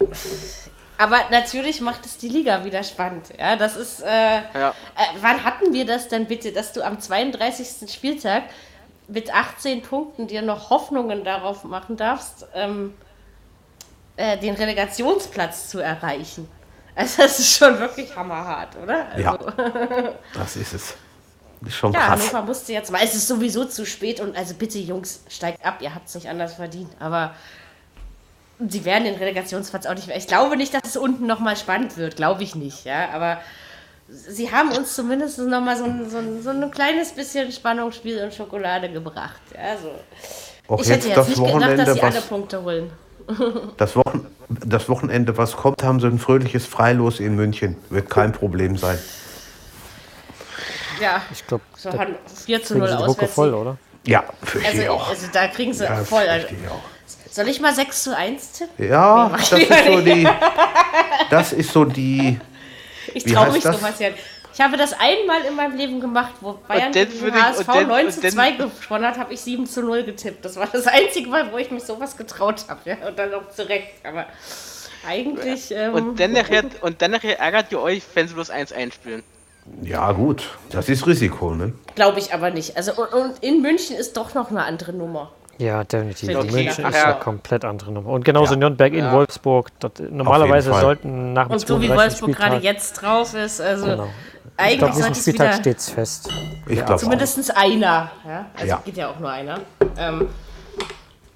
[0.99, 3.27] Aber natürlich macht es die Liga wieder spannend.
[3.39, 4.01] Ja, das ist.
[4.03, 4.07] Äh,
[4.55, 4.71] Ja.
[4.71, 4.75] äh,
[5.21, 7.93] wann hatten wir das denn bitte, dass du am 32.
[7.93, 8.45] Spieltag
[9.09, 12.95] mit 18 Punkten dir noch Hoffnungen darauf machen darfst, ähm,
[14.17, 16.49] äh, den Relegationsplatz zu erreichen?
[16.97, 19.07] Also, das ist schon wirklich hammerhart, oder?
[19.11, 19.39] Also, Ja.
[20.35, 20.95] Das ist es.
[21.61, 22.21] Das ist schon Ja, krass.
[22.21, 23.01] Hannover musste jetzt mal.
[23.03, 26.29] Es ist sowieso zu spät und also bitte, Jungs, steigt ab, ihr habt es nicht
[26.29, 26.91] anders verdient.
[27.01, 27.35] Aber
[28.69, 30.17] sie werden den Relegationsplatz auch nicht mehr.
[30.17, 33.09] Ich glaube nicht, dass es unten nochmal spannend wird, glaube ich nicht, ja.
[33.13, 33.41] Aber
[34.09, 38.35] sie haben uns zumindest nochmal so ein, so, ein, so ein kleines bisschen Spannungsspiel und
[38.35, 39.41] Schokolade gebracht.
[39.55, 39.91] Ja, so.
[40.69, 42.91] Auch Ich hätte jetzt jetzt das nicht gedacht, dass sie alle Punkte holen.
[43.77, 47.77] Das, Wochen, das Wochenende, was kommt, haben sie ein fröhliches Freilos in München.
[47.91, 48.99] Wird kein Problem sein.
[51.01, 53.35] Ja, Ich glaube, so da haben 4 zu kriegen 0 sie die Hucke auswärts.
[53.35, 53.77] voll, oder?
[54.07, 55.09] Ja, fürchte ich Also, auch.
[55.09, 56.23] also da kriegen sie Ja, voll.
[56.29, 57.33] Also, ich auch.
[57.33, 58.89] soll ich mal 6 zu 1 tippen?
[58.89, 60.29] Ja, das ich ist so die.
[61.31, 62.39] Das ist so die.
[63.13, 63.77] Ich Wie traue heißt mich das?
[63.81, 64.09] sowas ja.
[64.55, 67.89] Ich habe das einmal in meinem Leben gemacht, wo Bayern gegen ich- HSV und dann-
[67.89, 70.45] 9 und zu dann- 2 gewonnen hat, habe ich 7 zu 0 getippt.
[70.45, 72.79] Das war das einzige Mal, wo ich mich sowas getraut habe.
[72.85, 73.09] Ja?
[73.09, 73.89] Und dann auch zurecht.
[74.05, 74.27] Aber
[75.07, 75.71] eigentlich.
[75.75, 79.23] Ähm, Und dann nachher, und dann nachher ärgert ihr euch, wenn sie bloß 1 einspielen.
[79.83, 80.51] Ja, gut.
[80.71, 81.73] Das ist Risiko, ne?
[81.95, 82.77] Glaube ich aber nicht.
[82.77, 85.33] Also, und, und in München ist doch noch eine andere Nummer.
[85.59, 86.37] Ja, definitiv.
[86.37, 86.51] Okay.
[86.51, 87.05] München Ach ist ja.
[87.13, 88.11] eine komplett andere Nummer.
[88.11, 88.59] Und genauso Ja.
[88.61, 89.69] Nürnberg in Wolfsburg.
[89.81, 91.97] Dort, normalerweise sollten nach dem Und so wie 32.
[92.23, 94.09] Wolfsburg gerade jetzt drauf ist, also Genau.
[94.57, 95.61] Ich eigentlich glaube, sollte diesen es Spieltag wieder.
[95.61, 96.29] steht es fest.
[96.67, 96.99] Ich glaube auch.
[96.99, 98.11] Zumindest einer.
[98.27, 98.47] Ja?
[98.55, 98.83] Also Ja.
[98.85, 99.61] geht ja auch nur einer.
[99.97, 100.29] Ähm,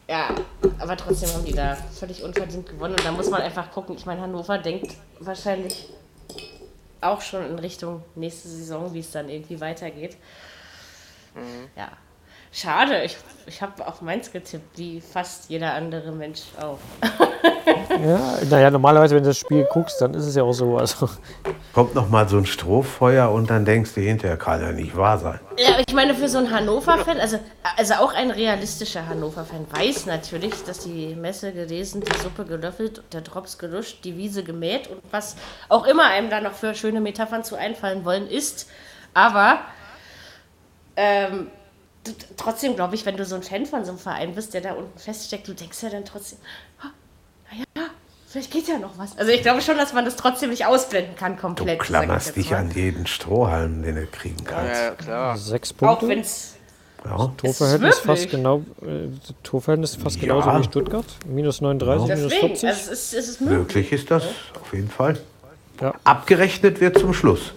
[0.09, 0.29] ja,
[0.79, 2.95] aber trotzdem haben die da völlig unverdient gewonnen.
[2.95, 3.97] Und da muss man einfach gucken.
[3.97, 5.89] Ich meine, Hannover denkt wahrscheinlich
[7.01, 10.17] auch schon in Richtung nächste Saison, wie es dann irgendwie weitergeht.
[11.77, 11.89] Ja.
[12.53, 16.79] Schade, ich, ich habe auf Mainz getippt, wie fast jeder andere Mensch auch.
[17.91, 20.79] Ja, naja, normalerweise, wenn du das Spiel guckst, dann ist es ja auch so.
[20.79, 21.09] Also,
[21.73, 25.19] Kommt noch mal so ein Strohfeuer und dann denkst du hinterher, kann ja nicht wahr
[25.19, 25.41] sein.
[25.59, 27.39] Ja, ich meine, für so einen Hannover-Fan, also,
[27.77, 33.21] also auch ein realistischer Hannover-Fan weiß natürlich, dass die Messe gelesen, die Suppe gelöffelt, der
[33.23, 35.37] Drops geluscht, die Wiese gemäht und was
[35.69, 38.69] auch immer einem da noch für schöne Metaphern zu einfallen wollen ist.
[39.15, 39.61] Aber
[40.97, 41.49] ähm,
[42.05, 44.61] du, trotzdem glaube ich, wenn du so ein Fan von so einem Verein bist, der
[44.61, 46.39] da unten feststeckt, du denkst ja dann trotzdem,
[46.81, 46.87] "Ah,
[47.51, 47.89] naja,
[48.29, 49.17] vielleicht geht ja noch was.
[49.19, 51.81] Also ich glaube schon, dass man das trotzdem nicht ausblenden kann Du komplett.
[51.81, 52.59] ich klammerst dich mal.
[52.59, 54.75] an jeden Strohhalm, den du kriegen kannst.
[54.81, 55.37] Ja, klar.
[55.37, 56.09] sechs Auch Punkte.
[56.09, 56.55] wenn es
[57.05, 57.33] Ja.
[57.37, 59.09] Torverhältnis Ist es fast genau, äh,
[59.45, 60.23] Torverhältnis fast Ja.
[60.23, 61.05] genauso wie Stuttgart.
[61.27, 62.69] Minus 39, minus deswegen, 40.
[62.69, 63.59] also es ist, es ist möglich.
[63.59, 64.25] Möglich ist das,
[64.61, 65.17] auf jeden Fall.
[65.81, 65.95] Ja.
[66.03, 67.53] Abgerechnet wird zum Schluss.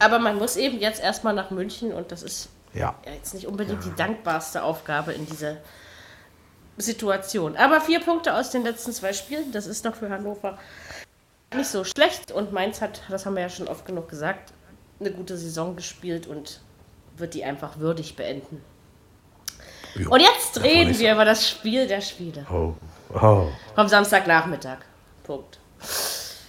[0.00, 2.94] Aber man muss eben jetzt erstmal nach München und das ist Ja.
[3.04, 5.56] ja jetzt nicht unbedingt die dankbarste Aufgabe in dieser
[6.76, 7.56] Situation.
[7.56, 10.58] Aber vier Punkte aus den letzten zwei Spielen, das ist doch für Hannover
[11.54, 12.32] nicht so schlecht.
[12.32, 14.52] Und Mainz hat, das haben wir ja schon oft genug gesagt,
[14.98, 16.60] eine gute Saison gespielt und
[17.16, 18.62] wird die einfach würdig beenden.
[19.94, 22.46] Jo, Und jetzt reden wir über das Spiel der Spiele.
[22.50, 22.74] Oh.
[23.12, 23.48] Oh.
[23.74, 24.78] Vom Samstagnachmittag.
[25.24, 25.58] Punkt.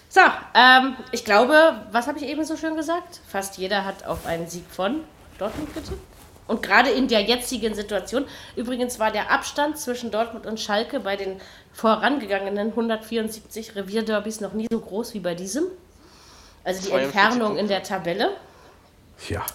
[0.10, 0.22] So,
[0.54, 3.22] ähm, ich glaube, was habe ich eben so schön gesagt?
[3.28, 5.02] Fast jeder hat auf einen Sieg von
[5.40, 6.11] Dortmund getippt.
[6.48, 8.26] Und gerade in der jetzigen Situation,
[8.56, 11.40] übrigens war der Abstand zwischen Dortmund und Schalke bei den
[11.72, 15.66] vorangegangenen 174 Revierderbys noch nie so groß wie bei diesem.
[16.64, 18.32] Also die 42 Entfernung in der Tabelle.
[19.30, 19.46] Ja.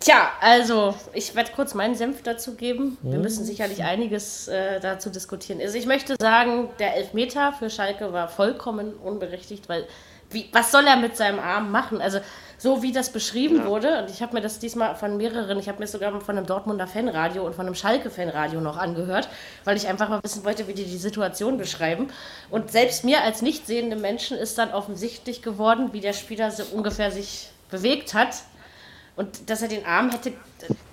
[0.00, 2.96] Tja, also ich werde kurz meinen Senf dazu geben.
[3.02, 5.60] Wir müssen sicherlich einiges äh, dazu diskutieren.
[5.60, 9.86] Also ich möchte sagen, der Elfmeter für Schalke war vollkommen unberechtigt, weil
[10.30, 12.00] wie, was soll er mit seinem Arm machen?
[12.00, 12.20] Also
[12.58, 15.78] so wie das beschrieben wurde, und ich habe mir das diesmal von mehreren, ich habe
[15.78, 19.28] mir sogar von einem Dortmunder Fanradio und von einem Schalke-Fanradio noch angehört,
[19.64, 22.08] weil ich einfach mal wissen wollte, wie die die Situation beschreiben.
[22.50, 26.64] Und selbst mir als nicht sehende Menschen ist dann offensichtlich geworden, wie der Spieler so
[26.72, 28.36] ungefähr sich bewegt hat.
[29.16, 30.32] Und dass er den Arm hätte.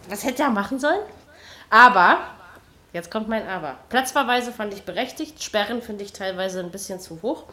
[0.08, 1.02] Was hätte er machen sollen?
[1.70, 2.20] Aber,
[2.94, 3.78] jetzt kommt mein Aber.
[3.90, 7.44] Platzverweise fand ich berechtigt, Sperren finde ich teilweise ein bisschen zu hoch.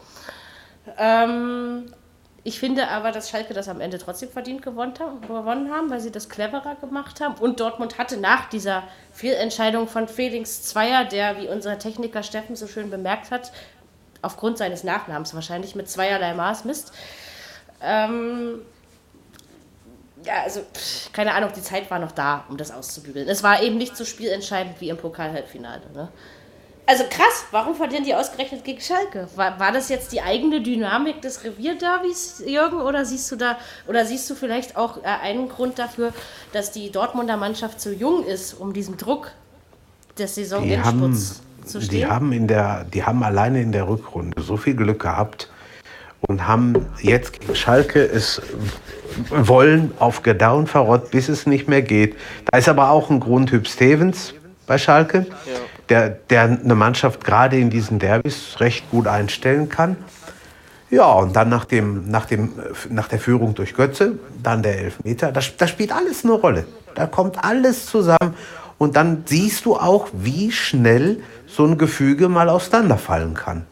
[0.97, 1.93] Ähm,
[2.43, 6.27] ich finde aber, dass Schalke das am Ende trotzdem verdient gewonnen haben, weil sie das
[6.27, 7.35] cleverer gemacht haben.
[7.35, 12.65] Und Dortmund hatte nach dieser Fehlentscheidung von Felix Zweier, der, wie unser Techniker Steffen so
[12.65, 13.51] schön bemerkt hat,
[14.23, 16.93] aufgrund seines Nachnamens wahrscheinlich mit zweierlei Maß misst,
[17.81, 18.61] ähm,
[20.23, 20.61] ja, also,
[21.13, 23.27] keine Ahnung, die Zeit war noch da, um das auszubügeln.
[23.27, 25.81] Es war eben nicht so spielentscheidend wie im Pokal-Halbfinale.
[25.93, 26.09] Ne?
[26.91, 29.29] Also krass, warum verlieren die ausgerechnet gegen Schalke?
[29.37, 34.03] War, war das jetzt die eigene Dynamik des Revierderbys, Jürgen, oder siehst du da, oder
[34.03, 36.11] siehst du vielleicht auch äh, einen Grund dafür,
[36.51, 39.31] dass die Dortmunder Mannschaft zu jung ist, um diesem Druck
[40.17, 41.97] des Saisonendspurts zu stehen?
[41.97, 45.49] die haben in der, die haben alleine in der Rückrunde so viel Glück gehabt
[46.19, 48.41] und haben jetzt gegen Schalke es
[49.29, 52.17] wollen auf Gedown verrott, bis es nicht mehr geht.
[52.51, 54.33] Da ist aber auch ein Grund Hüb Stevens
[54.67, 55.25] bei Schalke,
[55.91, 59.97] der, der eine Mannschaft gerade in diesen Derbys recht gut einstellen kann.
[60.89, 62.53] Ja, und dann nach, dem, nach, dem,
[62.89, 66.65] nach der Führung durch Götze, dann der Elfmeter, das, das spielt alles eine Rolle.
[66.95, 68.35] Da kommt alles zusammen
[68.77, 73.65] und dann siehst du auch, wie schnell so ein Gefüge mal auseinanderfallen kann.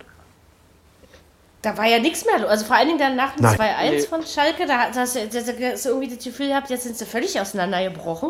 [1.61, 2.49] Da war ja nichts mehr los.
[2.49, 3.57] Also vor allen Dingen dann nach dem Nein.
[3.57, 3.99] 2-1 Nee.
[4.01, 5.39] von Schalke, da hat- da hast du da
[5.71, 8.29] hast du irgendwie das Gefühl gehabt, jetzt sind sie völlig auseinandergebrochen.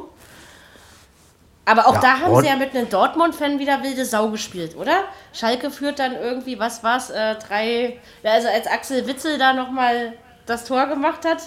[1.66, 5.04] Aber auch Ja, da haben sie ja mit einem Dortmund-Fan wieder wilde Sau gespielt, oder?
[5.34, 10.14] Schalke führt dann irgendwie, was war's, äh, drei, ja, also als Axel Witzel da nochmal
[10.48, 11.38] das Tor gemacht hat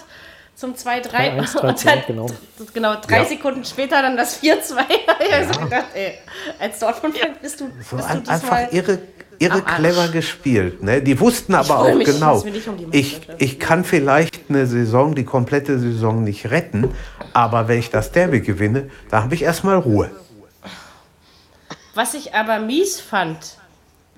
[0.55, 2.27] zum 2-3 Ja, 1-3, und dann, genau.
[2.73, 3.25] genau, drei Ja.
[3.25, 4.85] Sekunden später dann das 4-2.
[5.19, 6.19] ich habe so gedacht, ey,
[6.59, 8.35] als Dortmund-Fan bist du, So bist du ein, diesmal...
[8.61, 8.99] einfach irre,
[9.43, 10.83] irre clever gespielt.
[10.83, 11.01] Ne?
[11.01, 15.79] Die wussten aber auch mich, genau, um ich, ich kann vielleicht eine Saison, die komplette
[15.79, 16.89] Saison nicht retten,
[17.33, 20.11] aber wenn ich das Derby gewinne, da habe ich erstmal Ruhe.
[21.95, 23.57] Was ich aber mies fand,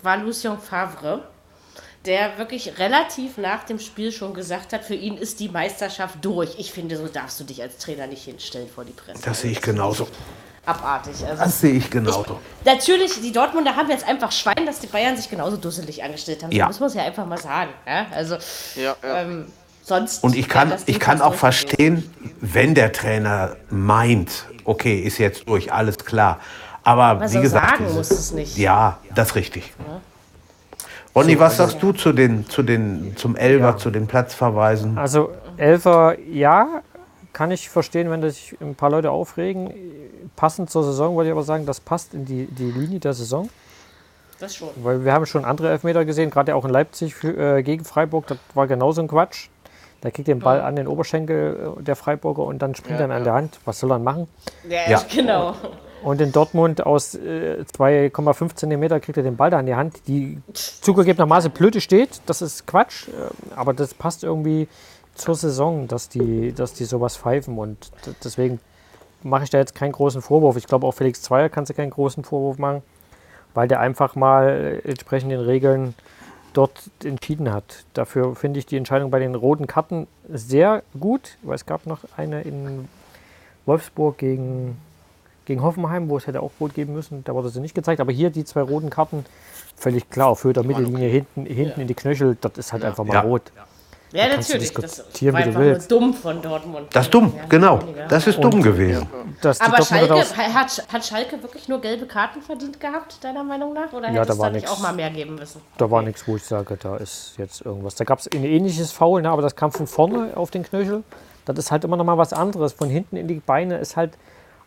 [0.01, 1.27] war Lucien Favre,
[2.05, 6.57] der wirklich relativ nach dem Spiel schon gesagt hat, für ihn ist die Meisterschaft durch.
[6.57, 9.21] Ich finde, so darfst du dich als Trainer nicht hinstellen vor die Presse.
[9.23, 10.07] Das sehe ich genauso.
[10.65, 11.15] Abartig.
[11.27, 12.39] Also, Das sehe ich genauso.
[12.63, 16.51] natürlich, die Dortmunder haben jetzt einfach Schwein, dass die Bayern sich genauso dusselig angestellt haben.
[16.51, 16.67] Ja.
[16.67, 17.69] Das muss man ja einfach mal sagen.
[17.85, 18.05] Ja?
[18.15, 18.37] Also,
[18.75, 19.21] Ja, ja.
[19.21, 19.45] ähm,
[19.83, 20.23] sonst.
[20.23, 22.09] Und ich kann, ich kann auch verstehen,
[22.41, 26.39] wenn der Trainer meint, okay, ist jetzt durch, alles klar.
[26.83, 28.57] Aber Was wie gesagt, sagen muss es nicht.
[28.57, 29.73] Ja, das ist richtig.
[31.15, 34.97] Ronny, was sagst du zu den, zu den, zum Elber, zu den Platzverweisen?
[34.97, 36.81] Also Elfer, ja,
[37.35, 39.73] kann ich verstehen, wenn sich ein paar Leute aufregen.
[40.37, 43.49] Passend zur Saison wollte ich aber sagen, das passt in die, die Linie der Saison.
[44.39, 44.69] Das schon.
[44.77, 48.37] Weil wir haben schon andere Elfmeter gesehen, gerade auch in Leipzig äh, gegen Freiburg, das
[48.53, 49.49] war genauso ein Quatsch.
[50.01, 53.11] Der kriegt den Ball an den Oberschenkel äh, der Freiburger und dann springt er ihn
[53.11, 53.59] an der Hand.
[53.65, 54.27] Was soll er machen?
[54.69, 55.03] Ja, Ja.
[55.13, 55.55] genau.
[56.03, 60.07] Und in Dortmund aus äh, 2,5 Zentimeter kriegt er den Ball da in die Hand,
[60.07, 62.21] die zugegebenermaßen blöde steht.
[62.27, 63.11] Das ist Quatsch, äh,
[63.55, 64.69] aber das passt irgendwie
[65.15, 67.57] zur Saison, dass die, dass die sowas pfeifen.
[67.57, 67.91] Und
[68.23, 68.59] deswegen
[69.23, 70.55] mache ich da jetzt keinen großen Vorwurf.
[70.57, 72.83] Ich glaube, auch Felix Zweier kannst du keinen großen Vorwurf machen,
[73.53, 75.95] weil der einfach mal äh, entsprechend den Regeln
[76.53, 77.85] dort entschieden hat.
[77.93, 81.99] Dafür finde ich die Entscheidung bei den roten Karten sehr gut, weil es gab noch
[82.15, 82.87] eine in
[83.65, 84.77] Wolfsburg gegen,
[85.45, 87.23] gegen Hoffenheim, wo es hätte auch rot geben müssen.
[87.25, 87.99] Da wurde sie nicht gezeigt.
[87.99, 89.25] Aber hier die zwei roten Karten,
[89.75, 93.03] völlig klar, auf Höhe der Mittellinie, hinten, hinten in die Knöchel, das ist halt einfach
[93.03, 93.21] mal Ja.
[93.21, 93.51] rot.
[94.11, 94.71] Ja, du natürlich.
[94.73, 96.87] Das war einfach nur dumm von Dortmund.
[96.93, 97.79] Das ist dumm, Ja, genau.
[98.07, 99.07] Das ist dumm gewesen.
[99.41, 100.13] Dass die Aber Schalke,
[100.53, 103.91] hat, hat Schalke wirklich nur gelbe Karten verdient gehabt, deiner Meinung nach?
[103.91, 104.71] Oder Ja, hätte da es war da nicht nix.
[104.71, 105.59] auch mal mehr geben müssen?
[105.77, 107.95] Da war nichts, wo ich sage, da ist jetzt irgendwas.
[107.95, 111.03] Da gab es ein ähnliches Foul, ne, aber das kam von vorne auf den Knöchel.
[111.45, 112.73] Das ist halt immer noch mal was anderes.
[112.73, 114.13] Von hinten in die Beine ist halt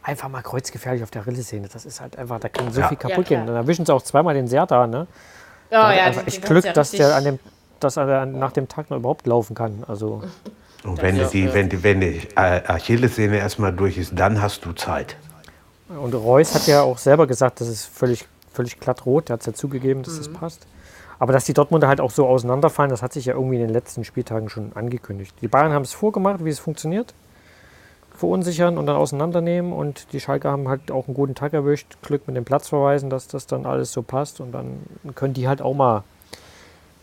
[0.03, 1.69] einfach mal kreuzgefährlich auf der Rillessehne.
[1.73, 2.89] Das ist halt einfach, da kann so Ja.
[2.89, 3.41] viel Ja, kaputt klar.
[3.41, 3.47] gehen.
[3.47, 4.87] Dann erwischen sie auch zweimal den Serda.
[4.87, 5.07] Ne?
[5.71, 7.39] Ja, Da hat ja, einfach die- echt Glück, ja dass der, an dem,
[7.81, 9.85] dass er nach dem Tag noch überhaupt laufen kann.
[9.87, 10.23] Also
[10.85, 11.55] Und wenn, die, ja.
[11.55, 15.17] wenn, die, wenn die Achillessehne erstmal durch ist, dann hast du Zeit.
[15.89, 19.29] Und Reus hat ja auch selber gesagt, das ist völlig, völlig glatt rot.
[19.29, 20.19] Der hat es ja zugegeben, dass Mhm.
[20.19, 20.67] das passt.
[21.19, 23.71] Aber dass die Dortmunder halt auch so auseinanderfallen, das hat sich ja irgendwie in den
[23.71, 25.35] letzten Spieltagen schon angekündigt.
[25.41, 27.13] Die Bayern haben es vorgemacht, wie es funktioniert.
[28.17, 29.73] Verunsichern und dann auseinandernehmen.
[29.73, 31.97] Und die Schalke haben halt auch einen guten Tag erwischt.
[32.03, 34.41] Glück mit den Platzverweisen, dass das dann alles so passt.
[34.41, 34.81] Und dann
[35.15, 36.03] können die halt auch mal,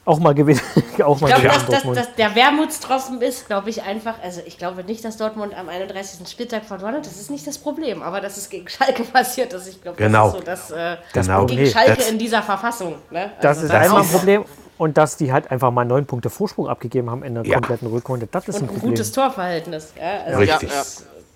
[0.05, 0.61] auch mal gewinnen.
[1.03, 4.15] auch mal Ich glaube, dass, dass, dass der Wermutstropfen ist, glaube ich, einfach.
[4.23, 6.27] Also, ich glaube nicht, dass Dortmund am 31.
[6.27, 7.05] Spieltag verloren hat.
[7.05, 8.01] Das ist nicht das Problem.
[8.03, 10.31] Aber dass es gegen Schalke passiert ist, ich glaube, Genau.
[10.45, 10.93] das ist so das.
[10.93, 11.45] Äh, Genau.
[11.45, 12.95] gegen Nee, Schalke das- in dieser Verfassung.
[13.09, 13.31] Ne?
[13.41, 14.45] Das Also ist das einmal ein ist- Problem.
[14.77, 17.55] Und dass die halt einfach mal neun Punkte Vorsprung abgegeben haben in der Ja.
[17.55, 18.27] kompletten Rückrunde.
[18.29, 18.89] Das ist und ein ein Problem.
[18.91, 19.93] gutes Torverhältnis.
[19.97, 20.69] Ja, also, Richtig.
[20.69, 20.83] Ja, ja.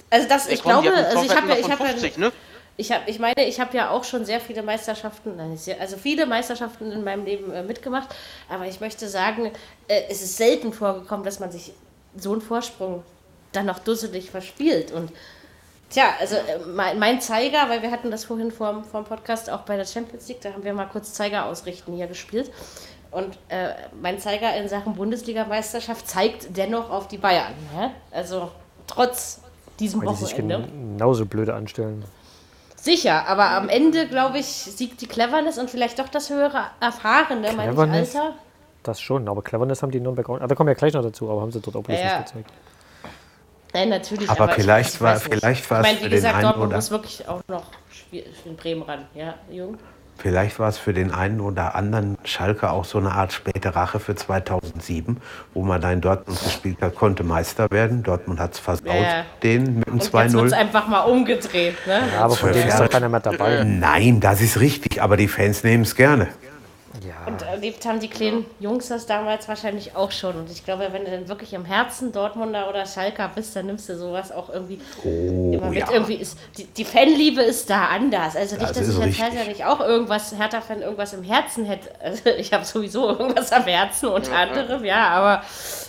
[0.09, 2.31] also das, ich die glaube, also ich habe ja, ich habe ja, 50, ne?
[2.79, 5.37] Ich, hab, ich meine, ich habe ja auch schon sehr viele Meisterschaften,
[5.79, 8.07] also viele Meisterschaften in meinem Leben äh, mitgemacht,
[8.47, 9.51] aber ich möchte sagen,
[9.89, 11.73] äh, es ist selten vorgekommen, dass man sich
[12.15, 13.03] so einen Vorsprung
[13.51, 14.93] dann noch dusselig verspielt.
[14.93, 15.11] Und
[15.89, 19.49] tja, also äh, mein, mein Zeiger, weil wir hatten das vorhin vor, vor dem Podcast
[19.49, 22.49] auch bei der Champions League, da haben wir mal kurz Zeiger ausrichten hier gespielt.
[23.11, 27.53] Und äh, mein Zeiger in Sachen Bundesligameisterschaft zeigt dennoch auf die Bayern.
[27.75, 27.91] Ne?
[28.11, 28.51] Also
[28.87, 29.41] trotz
[29.79, 30.69] diesem Weil die sich Wochenende.
[30.69, 32.05] genauso blöde anstellen.
[32.81, 37.41] Sicher, aber am Ende, glaube ich, siegt die Cleverness und vielleicht doch das höhere Erfahrene,
[37.51, 38.15] meine ich, Cleverness?
[38.15, 38.33] Alter.
[38.83, 40.39] Das schon, aber Cleverness haben die in Nürnberg auch.
[40.39, 42.27] Ah, da kommen wir gleich noch dazu, aber haben sie dort auch bloß Ja, nicht
[42.27, 42.51] gezeigt.
[43.73, 44.29] Nein, natürlich.
[44.29, 45.39] Aber ich- vielleicht ich war- weiß nicht.
[45.39, 47.63] vielleicht war Ich es meine, für wie den gesagt, Dortmund oder- muss wirklich auch noch
[47.91, 49.05] Spiel- in Bremen ran.
[49.13, 49.77] Ja, Jung?
[50.21, 54.01] Vielleicht war es für den einen oder anderen Schalke auch so eine Art späte Rache
[54.01, 55.15] für 2007,
[55.53, 58.03] wo man da in Dortmund gespielt hat, konnte Meister werden.
[58.03, 59.23] Dortmund hat es versaut, Ja.
[59.43, 60.53] den mit dem Und jetzt wird es 2-0.
[60.53, 61.75] einfach mal umgedreht.
[61.87, 62.01] Ne?
[62.13, 63.63] Ja, aber von denen ist doch keiner mehr dabei.
[63.63, 66.27] Nein, das ist richtig, aber die Fans nehmen es gerne.
[67.07, 70.35] Ja, Und erlebt haben die kleinen Jungs das damals wahrscheinlich auch schon.
[70.35, 73.87] Und ich glaube, wenn du dann wirklich im Herzen Dortmunder oder Schalker bist, dann nimmst
[73.89, 75.79] du sowas auch irgendwie immer mit.
[75.79, 75.91] ja.
[75.91, 78.35] Irgendwie ist, die, die Fanliebe ist da anders.
[78.35, 79.23] Also nicht, Das dass ich als richtig.
[79.23, 81.89] Hertha nicht auch irgendwas, Hertha-Fan irgendwas im Herzen hätte.
[82.01, 85.43] Also ich habe sowieso irgendwas am Herzen, unter anderem, ja, aber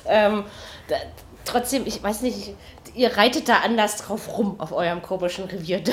[0.07, 0.45] ähm,
[0.89, 0.97] da,
[1.45, 2.55] trotzdem, ich weiß nicht,
[3.01, 5.81] ihr reitet da anders drauf rum auf eurem komischen Revier.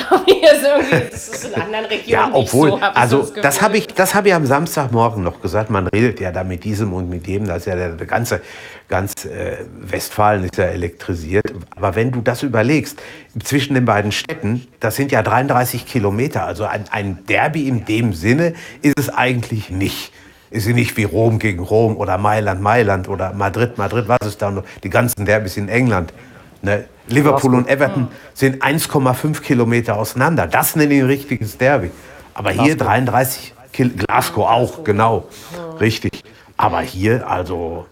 [1.10, 2.86] Das ist in anderen Ja, Regionen obwohl, nicht so.
[2.86, 5.70] also so das habe ich, das habe ich am Samstagmorgen noch gesagt.
[5.70, 8.42] Man redet ja da mit diesem und mit dem, das ist ja der, der ganze,
[8.90, 11.46] ganz äh, Westfalen ist ja elektrisiert.
[11.76, 13.00] Aber wenn du das überlegst,
[13.44, 16.46] zwischen den beiden Städten, das sind ja 33 Kilometer.
[16.46, 20.12] Also ein, ein Derby in dem Sinne ist es eigentlich nicht.
[20.50, 24.42] Ist sie nicht wie Rom gegen Rom oder Mailand, Mailand oder Madrid, Madrid, was ist
[24.42, 24.64] da noch?
[24.84, 26.14] Die ganzen Derbys in England.
[26.62, 26.86] Ne?
[27.08, 30.48] Liverpool und Everton sind 1,5 Kilometer auseinander.
[30.48, 31.92] Das nenne ich ein richtiges Derby.
[32.34, 35.28] Aber hier 33 Kil Glasgow auch, genau.
[35.80, 36.24] Richtig.
[36.58, 37.86] Aber hier, also,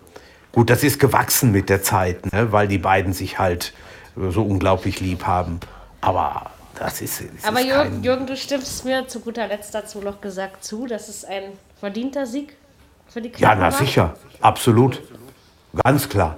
[0.52, 2.52] gut, das ist gewachsen mit der Zeit, ne?
[2.52, 3.74] weil die beiden sich halt
[4.18, 5.60] äh, so unglaublich lieb haben.
[6.02, 7.22] Aber das ist.
[7.22, 10.88] Das Aber ist Jürgen, Jürgen, du stimmst mir zu guter Letzt dazu noch gesagt zu,
[10.88, 11.44] dass es ein
[11.80, 12.56] verdienter Sieg
[13.08, 14.16] für die ja, Klappen na sicher.
[14.42, 15.02] Absolut.
[15.84, 16.38] Ganz klar.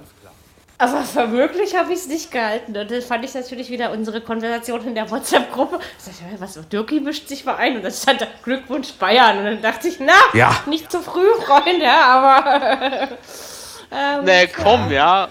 [0.80, 2.76] Aber für möglich habe ich es nicht gehalten.
[2.76, 5.80] Und dann fand ich natürlich wieder unsere Konversation in der WhatsApp-Gruppe.
[5.98, 7.76] Ich ja, was, Dirki mischt sich mal ein.
[7.76, 9.38] Und dann stand da Glückwunsch Bayern.
[9.38, 10.56] Und dann dachte ich, na, Ja.
[10.66, 13.08] nicht zu früh, Freunde, aber.
[13.90, 15.28] ähm, Ne, komm, ja.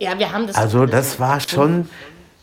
[0.00, 0.56] ja, wir haben das.
[0.56, 1.88] Also das war schon,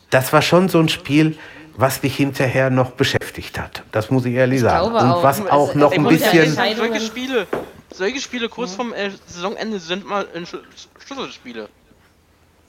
[0.09, 1.37] das war schon so ein Spiel,
[1.75, 3.83] was dich hinterher noch beschäftigt hat.
[3.91, 4.89] Das muss ich ehrlich sagen.
[4.89, 5.23] glaube Und auch.
[5.23, 6.57] was Also, auch noch ein bisschen.
[7.93, 10.57] Solche Spiele, kurz vorm äh, Saisonende sind mal in Sch
[11.05, 11.69] Schlüsselspiele.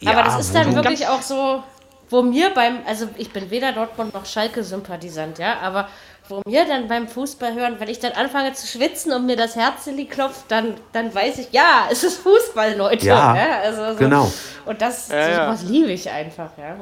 [0.07, 1.63] Aber das ist dann wirklich auch so,
[2.11, 5.89] wo mir beim, also ich bin weder Dortmund noch Schalke-Sympathisant, ja, aber
[6.29, 9.57] wo mir dann beim Fußball hören, wenn ich dann anfange zu schwitzen und mir das
[9.57, 13.07] Herzli klopft, dann, dann weiß ich, ja, es ist Fußball, Leute.
[13.07, 13.99] Ja, also so.
[13.99, 14.31] genau.
[14.67, 15.57] Und das, Ja, ja.
[15.65, 16.77] liebe ich einfach, ja.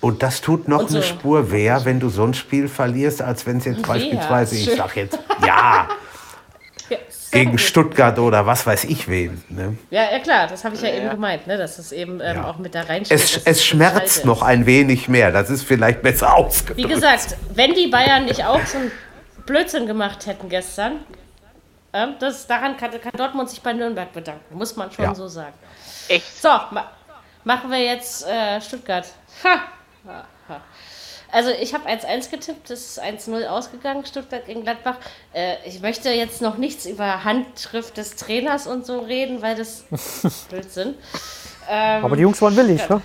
[0.00, 0.96] Und das tut noch so.
[0.96, 4.70] eine Spur weh, wenn du so ein Spiel verlierst, als wenn es jetzt beispielsweise, ich
[4.76, 5.88] sag jetzt, ja, Ja,
[7.32, 9.42] gegen Stuttgart oder was weiß ich wen.
[9.48, 9.76] Ne?
[9.90, 12.36] ja, ja klar, das habe ich ja, Ja, eben gemeint, ne, dass es eben ähm,
[12.36, 12.44] Ja.
[12.48, 13.18] auch mit da reinsteht.
[13.18, 15.32] Es, es schmerzt noch ein wenig mehr.
[15.32, 16.88] Das ist vielleicht besser Wie ausgedrückt.
[16.88, 18.92] gesagt, wenn die Bayern nicht auch so einen
[19.46, 21.00] Blödsinn gemacht hätten gestern,
[21.92, 25.14] ähm, das, daran kann, kann Dortmund sich bei Nürnberg bedanken, muss man schon Ja.
[25.14, 25.54] so sagen.
[26.08, 26.40] Echt?
[26.42, 26.90] So, ma
[27.44, 29.06] machen wir jetzt äh, Stuttgart.
[29.42, 29.60] Ha!
[31.32, 34.96] Also ich habe 1-1 getippt, das ist 1-0 ausgegangen, Stuttgart gegen Gladbach.
[35.32, 39.84] Äh, ich möchte jetzt noch nichts über Handschrift des Trainers und so reden, weil das
[40.50, 40.94] Blödsinn.
[41.70, 43.00] Ähm, Aber die Jungs waren willig, ne?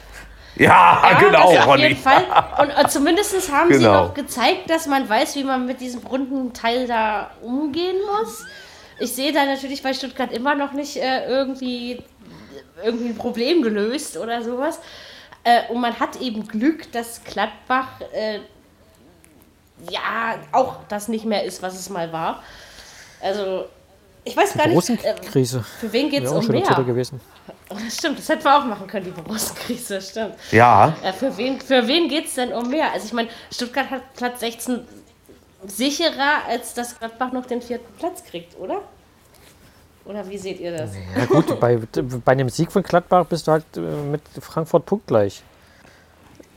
[0.57, 2.25] Ja, ja, genau, das auf jeden Fall.
[2.59, 4.07] Und äh, zumindest haben sie Genau.
[4.07, 8.43] noch gezeigt, dass man weiß, wie man mit diesem runden Teil da umgehen muss.
[8.99, 12.03] Ich sehe da natürlich bei Stuttgart immer noch nicht äh, irgendwie,
[12.83, 14.79] irgendwie ein Problem gelöst oder sowas.
[15.47, 18.39] Äh, und man hat eben Glück, dass Gladbach äh,
[19.89, 22.43] ja auch das nicht mehr ist, was es mal war.
[23.21, 23.63] Also,
[24.25, 25.63] ich weiß gar nicht, Großen äh, Krise.
[25.79, 26.83] für wen geht es um mehr?
[26.85, 27.21] gewesen.
[27.89, 30.35] Stimmt, das hätten wir auch machen können, die Borussen-Krise, stimmt.
[30.51, 32.91] Ja, Ja, für wen, für wen geht es denn um mehr?
[32.91, 34.85] Also ich meine, Stuttgart hat Platz 16
[35.65, 38.81] sicherer, als dass Gladbach noch den vierten Platz kriegt, oder?
[40.07, 40.91] Oder wie seht ihr das?
[41.17, 41.77] Ja gut, bei,
[42.23, 45.43] bei einem Sieg von Gladbach bist du halt äh, mit Frankfurt punktgleich.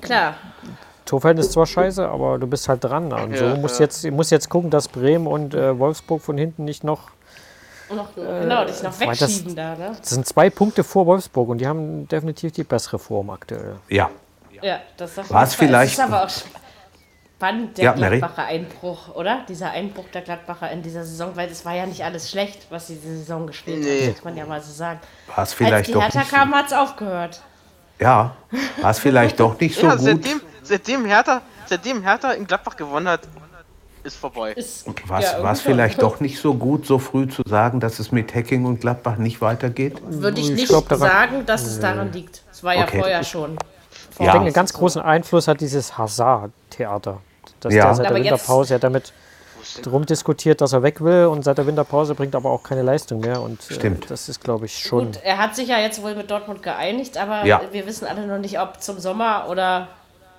[0.00, 0.34] Klar,
[1.04, 3.12] Torverhältnis ist zwar scheiße, aber du bist halt dran.
[3.12, 3.86] Und so Ja, musst ja.
[3.86, 7.10] jetzt musst jetzt gucken, dass Bremen und äh, Wolfsburg von hinten nicht noch.
[7.94, 9.96] noch, genau, dich noch weil das- wegschieben da, ne?
[9.98, 13.76] Das sind zwei Punkte vor Wolfsburg und die haben definitiv die bessere Form aktuell.
[13.88, 14.10] ja.
[14.62, 16.30] Ja, das auf War es vielleicht- ist aber auch
[17.40, 18.18] spannend, der Ja, Mary?
[18.18, 19.44] Gladbacher Einbruch, oder?
[19.48, 22.88] Dieser Einbruch der Gladbacher in dieser Saison, weil es war ja nicht alles schlecht, was
[22.88, 24.00] sie diese Saison gespielt Nee.
[24.02, 25.00] haben, muss man ja mal so sagen.
[25.26, 27.40] War es Als vielleicht die doch Hertha nicht so, kam, hat es aufgehört.
[27.98, 28.36] ja,
[28.82, 30.04] war es vielleicht doch nicht so ja, gut.
[30.04, 33.20] seitdem, seitdem, Hertha, seitdem Hertha in Gladbach gewonnen hat,
[34.02, 34.54] ist vorbei.
[35.06, 38.34] War es ja, vielleicht doch nicht so gut, so früh zu sagen, dass es mit
[38.34, 39.98] Hacking und Gladbach nicht weitergeht?
[40.02, 42.42] Würde ich Ich nicht glaub, sagen, dass es daran liegt.
[42.52, 42.98] Es war ja Okay.
[42.98, 43.58] vorher schon.
[44.18, 44.32] Ich Ja.
[44.32, 47.20] denke, einen ganz großen Einfluss hat dieses Hazard-Theater.
[47.60, 47.84] Dass Ja.
[47.86, 49.12] der seit Aber der Winterpause ja damit
[49.82, 53.20] drum diskutiert, dass er weg will und seit der Winterpause bringt aber auch keine Leistung
[53.20, 53.40] mehr.
[53.40, 54.10] Und äh, Stimmt.
[54.10, 55.06] das ist, glaube ich, schon.
[55.12, 57.60] Gut, er hat sich ja jetzt wohl mit Dortmund geeinigt, aber Ja.
[57.70, 59.88] wir wissen alle noch nicht, ob zum Sommer oder.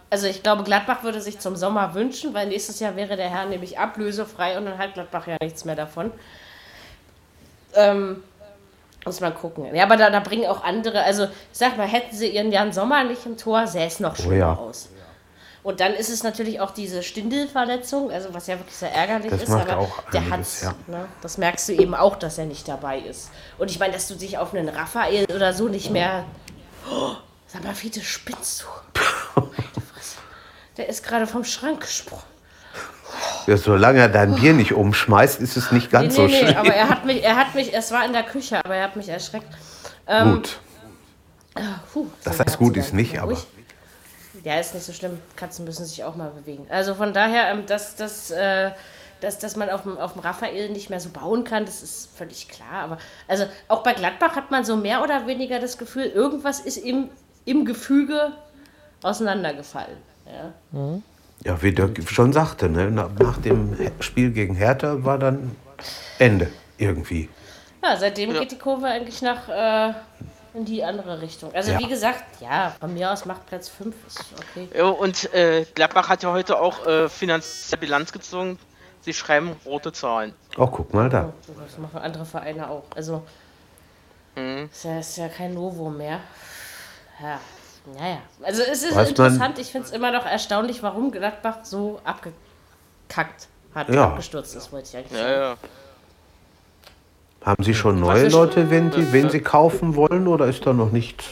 [0.10, 3.46] Also ich glaube, Gladbach würde sich zum Sommer wünschen, weil nächstes Jahr wäre der Herr
[3.46, 6.12] nämlich ablösefrei und dann hat Gladbach ja nichts mehr davon.
[7.76, 8.22] Ähm,
[9.06, 9.74] muss man gucken.
[9.74, 12.74] Ja, aber da, da bringen auch andere, also ich sag mal, hätten sie ihren Jan
[12.74, 14.54] Sommer nicht im Tor, sähe es noch schlimmer ja.
[14.56, 14.90] aus.
[15.64, 19.44] Und dann ist es natürlich auch diese Stindelverletzung, also was ja wirklich sehr ärgerlich Das
[19.44, 20.98] ist, aber auch der einiges, hat, ja.
[20.98, 23.30] ne, das merkst du eben auch, dass er nicht dabei ist.
[23.60, 26.26] Und ich meine, dass du dich auf einen Raphael oder so nicht mehr.
[26.90, 27.12] Oh,
[27.46, 28.66] sag mal, Fiete, spinnst
[29.36, 29.42] du?
[30.78, 32.24] Der ist gerade vom Schrank gesprungen.
[33.46, 36.40] Ja, solange er dein Bier nicht umschmeißt, ist es nicht ganz nee, so nee, nee,
[36.40, 36.58] schlimm.
[36.58, 38.96] aber er hat mich, er hat mich, es war in der Küche, aber er hat
[38.96, 39.48] mich erschreckt.
[40.08, 40.60] Ähm, gut,
[41.92, 43.46] Puh, das so heißt gut ist nicht, aber Ruhig.
[44.44, 45.20] Ja, ist nicht so schlimm.
[45.36, 46.66] Katzen müssen sich auch mal bewegen.
[46.70, 48.72] Also von daher, ähm, dass, dass, äh,
[49.20, 52.10] dass, dass man auf dem, auf dem Raphael nicht mehr so bauen kann, das ist
[52.18, 52.84] völlig klar.
[52.84, 56.78] Aber also auch bei Gladbach hat man so mehr oder weniger das Gefühl, irgendwas ist
[56.78, 57.10] im,
[57.46, 58.32] im Gefüge
[59.04, 59.98] auseinandergefallen.
[60.26, 61.00] Ja.
[61.44, 65.56] ja, wie Dirk schon sagte, ne, na- nach dem Spiel gegen Hertha war dann
[66.20, 67.30] Ende irgendwie.
[67.84, 68.40] Ja, seitdem Ja.
[68.40, 69.94] geht die Kurve eigentlich nach äh,
[70.54, 71.54] in die andere Richtung.
[71.54, 71.80] Also Ja.
[71.80, 74.68] wie gesagt, ja, von mir aus macht Platz 5, ist okay.
[74.76, 78.60] Ja, und äh, Gladbach hat ja heute auch äh, finanzielle Bilanz gezogen.
[79.02, 80.34] Sie schreiben rote Zahlen.
[80.58, 81.32] Oh, guck mal da.
[81.66, 82.84] Das machen andere Vereine auch.
[82.96, 83.24] Also
[84.36, 84.70] Mhm.
[84.72, 86.20] ist, ja, ist ja kein Novum mehr.
[87.22, 87.40] Ja,
[87.98, 88.18] naja.
[88.44, 89.60] Also es ist Weiß man- interessant.
[89.60, 94.06] Ich finde es immer noch erstaunlich, warum Gladbach so abgekackt hat, Ja.
[94.10, 95.42] abgestürzt ist, wollte ich eigentlich Ja, sagen.
[95.64, 95.70] ja.
[97.44, 100.66] Haben Sie schon Was neue ist- Leute, wenn, die, wenn Sie kaufen wollen, oder ist
[100.66, 101.26] da noch nichts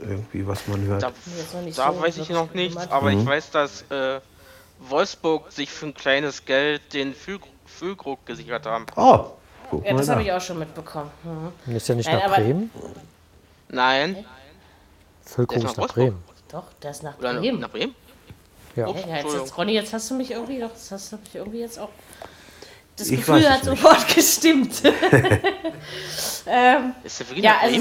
[0.00, 1.02] irgendwie, was man hört?
[1.02, 1.12] Da,
[1.76, 3.20] da so weiß ich noch nichts, aber Mhm.
[3.20, 4.20] ich weiß, dass äh,
[4.80, 8.84] Wolfsburg sich für ein kleines Geld den Füll Füllkrug gesichert haben.
[8.96, 9.26] Oh,
[9.70, 10.12] guck Ja, das da.
[10.12, 11.10] habe ich auch schon mitbekommen.
[11.66, 11.76] Mhm.
[11.76, 12.70] Ist ja nicht Nein, nach Bremen?
[13.68, 14.24] Nein.
[15.24, 16.22] Füllkrug Der ist nach nach Bremen.
[16.50, 17.60] Doch, der ist nach Oder Bremen.
[17.60, 17.94] nach Bremen?
[18.76, 18.88] Ja.
[18.88, 21.34] Ups, Ja, jetzt, jetzt, Ronny, jetzt hast du mich irgendwie doch, das hast du mich
[21.34, 21.88] irgendwie jetzt auch.
[23.00, 23.64] Das Ich Gefühl hat nicht.
[23.64, 24.82] sofort gestimmt.
[26.46, 26.94] ähm,
[27.36, 27.80] ja, also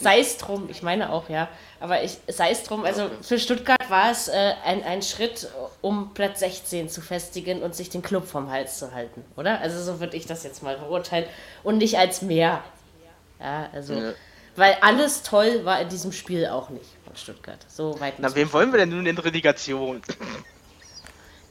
[0.00, 1.48] sei, es drum, ich meine auch, ja.
[1.80, 5.48] Aber ich, sei es drum, also für Stuttgart war es äh, ein, ein Schritt,
[5.80, 9.60] um Platz 16 zu festigen und sich den Club vom Hals zu halten, oder?
[9.60, 11.24] Also so würde ich das jetzt mal beurteilen.
[11.62, 12.62] Und nicht als mehr.
[13.40, 13.94] Ja, also.
[13.94, 14.12] Ja.
[14.56, 17.64] Weil alles toll war in diesem Spiel auch nicht von Stuttgart.
[17.68, 20.02] So weit Na, wen wollen wir denn nun in Relegation?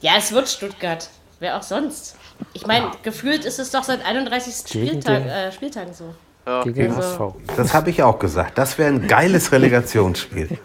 [0.02, 1.08] Ja, es wird Stuttgart.
[1.40, 2.16] Wer auch sonst.
[2.52, 4.64] Ich meine, gefühlt ist es doch seit 31.
[4.64, 6.14] Gegen Spieltag, äh, Spieltagen so.
[6.46, 6.62] Ja.
[6.64, 7.34] Gegen Also- HSV.
[7.56, 8.58] Das habe ich auch gesagt.
[8.58, 10.58] Das wäre ein geiles Relegationsspiel.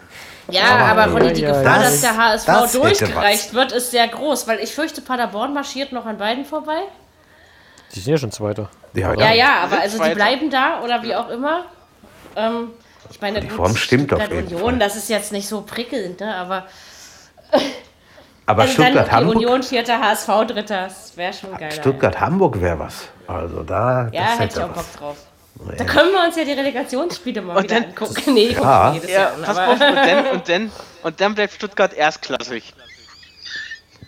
[0.50, 3.92] Ja, aber Ronny, die ja, ja, Gefahr, das- dass der HSV das durchgereicht wird, ist
[3.92, 6.82] sehr groß, weil ich fürchte, Paderborn marschiert noch an beiden vorbei.
[7.94, 8.70] Die sind ja schon Zweiter.
[8.94, 11.66] Ja, Ja, ja, aber also die bleiben da oder wie auch immer.
[12.36, 12.72] Ähm,
[13.10, 14.80] ich meine, Die gut, Form stimmt auf Stuttgart jeden Union, Fall.
[14.80, 16.36] das ist jetzt nicht so prickelnd, ne?
[16.36, 16.66] aber
[18.46, 21.72] Aber also Stuttgart, Hamburg, Union vierter, HSV dritter, das wäre schon geil.
[21.72, 23.08] Stuttgart, Hamburg wäre was.
[23.28, 24.10] Also da.
[24.12, 24.86] Ja, das hätte ich auch was.
[24.88, 25.18] Bock drauf.
[25.78, 28.34] Da können wir uns ja die Relegationsspiele mal Und wieder dann- angucken.
[28.34, 28.92] Nee, Ja.
[28.94, 30.72] jedes Ja, Jahr an, pass aber- auf, und dann, und dann,
[31.04, 32.74] und dann bleibt Stuttgart erstklassig.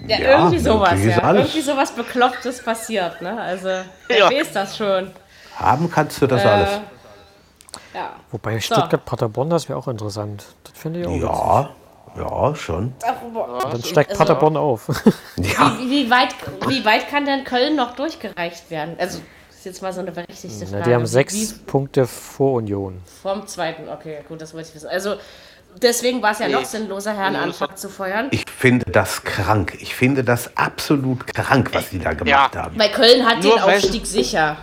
[0.08, 1.18] Ja, Ja, irgendwie sowas, ja.
[1.20, 1.46] alles.
[1.48, 3.40] Irgendwie sowas Beklopptes passiert, ne?
[3.40, 3.70] Also,
[4.08, 4.30] wer Ja.
[4.30, 5.12] weiß das schon.
[5.56, 6.70] Haben kannst du das Äh, alles.
[7.94, 8.10] Ja.
[8.32, 10.44] Wobei Stuttgart-Paderborn, das wäre auch interessant.
[10.66, 11.64] Das finde ich auch.
[11.64, 11.70] Ja,
[12.18, 12.94] ja, schon.
[13.06, 13.16] Ach.
[13.72, 14.88] Dann steigt Also- Paderborn auf.
[15.38, 16.34] Ja, Wie, wie, weit,
[16.68, 18.96] wie weit kann denn Köln noch durchgereicht werden?
[18.98, 20.84] Also, das ist jetzt mal so eine berechtigte Na, Frage.
[20.84, 23.02] die haben sechs Wie, Punkte vor Union.
[23.22, 24.88] vom zweiten, okay, gut, das wollte ich wissen.
[24.90, 25.16] Also,
[25.82, 28.28] deswegen war es ja noch sinnloser, Herrn Anfang zu feuern.
[28.32, 29.76] ich finde das krank.
[29.82, 32.64] Ich finde das absolut krank, was die da gemacht Ja.
[32.64, 32.80] haben.
[32.80, 34.56] Weil Köln hat Nur den Aufstieg sicher.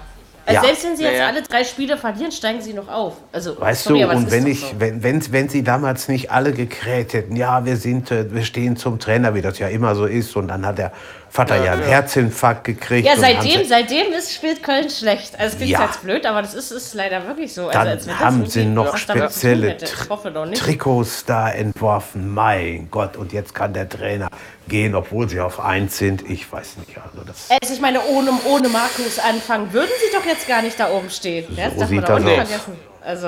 [0.44, 0.64] Also Ja.
[0.64, 1.26] selbst wenn sie jetzt Ja, ja.
[1.28, 3.14] alle drei Spiele verlieren, steigen sie noch auf.
[3.32, 4.66] Also, Weißt sorry, du, und wenn ich, so.
[4.78, 8.76] wenn, wenn, wenn sie damals nicht alle gekräht hätten, ja, wir sind, äh, wir stehen
[8.76, 10.92] zum Trainer, wie das ja immer so ist, und dann hat der
[11.34, 13.06] Vater ja, einen Herzinfarkt gekriegt.
[13.08, 15.32] Ja, seitdem, seitdem ist, spielt Köln schlecht.
[15.40, 15.86] Also es klingt Ja.
[15.86, 17.68] jetzt blöd, aber das ist, ist leider wirklich so.
[17.68, 19.86] Also, Dann als wenn das haben sie noch spezielle hätte.
[19.86, 20.60] Ich hoffe doch nicht.
[20.62, 22.34] Trikots da entworfen.
[22.34, 24.28] Mein Gott, und jetzt kann der Trainer
[24.68, 26.28] gehen, obwohl sie auf eins sind.
[26.28, 26.98] Ich weiß nicht.
[26.98, 30.78] Also das, Also ich meine, ohne, ohne Markus anfangen, würden sie doch jetzt gar nicht
[30.78, 31.46] da oben stehen.
[31.56, 32.78] Ja, das darf man doch das nicht vergessen.
[33.00, 33.26] Also,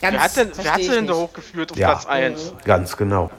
[0.00, 1.90] ganz Wer hat denn, wer hat sie denn da hochgeführt auf Ja.
[1.90, 2.54] Platz 1?
[2.64, 3.30] ganz genau.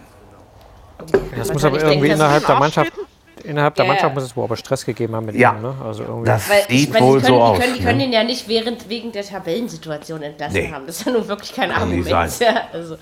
[1.35, 3.07] Das muss aber irgendwie innerhalb der Mannschaft, Arsch
[3.43, 3.93] innerhalb der Ja, ja.
[3.93, 5.53] Mannschaft muss es wohl aber Stress gegeben haben mit Ja.
[5.53, 5.61] ihm.
[5.61, 5.75] Ne?
[5.83, 6.25] Also irgendwie.
[6.27, 7.57] Das Weil sieht meine, wohl die können, so aus.
[7.57, 8.05] Die können, die können ne?
[8.05, 10.71] ihn ja nicht während, wegen der Tabellensituation entlassen Nee.
[10.71, 10.85] haben.
[10.87, 12.29] Das ist ja nun wirklich kein Kann Argument.
[12.31, 12.55] sein.
[12.55, 12.97] Ja, also.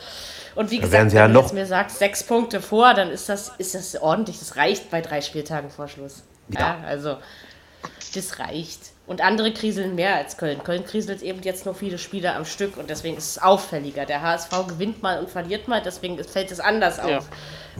[0.53, 2.93] Und wie Da gesagt, werden sie ja wenn du jetzt mir sagst, sechs Punkte vor,
[2.93, 4.39] dann ist das, ist das ordentlich.
[4.39, 6.23] Das reicht bei drei Spieltagen vor Schluss.
[6.49, 7.15] Ja, also
[8.15, 8.90] das reicht.
[9.07, 10.63] Und andere kriseln mehr als Köln.
[10.63, 14.05] Köln kriselt eben jetzt nur viele Spiele am Stück und deswegen ist es auffälliger.
[14.05, 17.09] Der HSV gewinnt mal und verliert mal, deswegen fällt es anders auf.
[17.09, 17.21] Ja.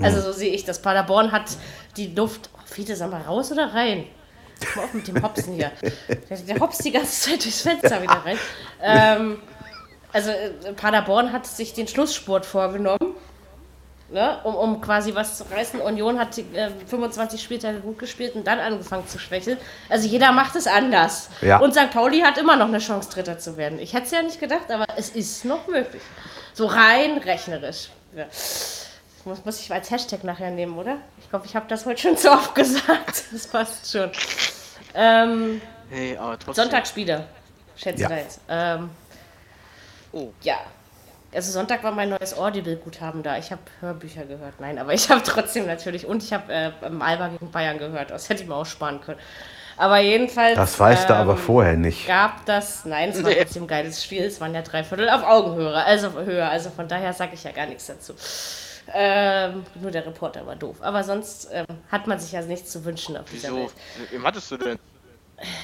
[0.01, 0.81] Also so sehe ich das.
[0.81, 1.45] Paderborn hat
[1.95, 2.49] die Luft.
[2.53, 4.05] Oh, Fiete, sag mal raus oder rein?
[4.75, 5.71] Mal auf mit dem Hopsen hier.
[6.29, 8.37] Der, der hopst die ganze Zeit durchs Fenster wieder rein.
[8.81, 9.41] Ähm,
[10.13, 13.15] also äh, Paderborn hat sich den Schlussspurt vorgenommen,
[14.11, 15.79] ne, um, um quasi was zu reißen.
[15.81, 19.57] Union hat äh, 25 Spieltage gut gespielt und dann angefangen zu schwächeln.
[19.89, 21.29] Also jeder macht es anders.
[21.41, 21.59] Ja.
[21.59, 21.91] Und St.
[21.91, 23.79] Pauli hat immer noch eine Chance, Dritter zu werden.
[23.79, 26.01] Ich hätte es ja nicht gedacht, aber es ist noch möglich.
[26.53, 27.89] So rein rechnerisch.
[28.15, 28.25] Ja.
[29.23, 30.97] Muss, muss ich als Hashtag nachher nehmen, oder?
[31.19, 33.23] Ich glaube, ich habe das heute schon zu oft gesagt.
[33.31, 34.11] Das passt schon.
[34.93, 36.17] Ähm, Hey.
[36.53, 37.25] Sonntagsspiele,
[37.75, 38.07] schätze Ja.
[38.09, 38.39] da jetzt.
[38.49, 38.89] Ähm,
[40.13, 40.31] Oh.
[40.41, 40.55] ja.
[41.33, 43.37] Also Sonntag war mein neues Audible-Guthaben da.
[43.37, 44.59] Ich habe Hörbücher gehört.
[44.59, 46.05] Nein, aber ich habe trotzdem natürlich.
[46.05, 48.11] Und ich habe äh, Alba gegen Bayern gehört.
[48.11, 49.19] Das hätte ich mir auch sparen können.
[49.77, 50.55] Aber jedenfalls.
[50.55, 52.05] Das weißt du aber ähm, vorher nicht.
[52.05, 52.85] Gab das.
[52.85, 53.37] Nein, es war Nee.
[53.37, 54.23] trotzdem ein geiles Spiel.
[54.23, 55.73] Es waren ja drei Viertel auf Augenhöhe.
[55.73, 56.49] Also höher.
[56.49, 58.13] Also von daher sage ich ja gar nichts dazu.
[58.93, 60.77] Ähm, nur der Reporter war doof.
[60.81, 63.57] Aber sonst ähm, hat man sich ja nichts zu wünschen auf dieser Wieso?
[63.61, 63.73] Welt.
[64.11, 64.77] Wem hattest du denn?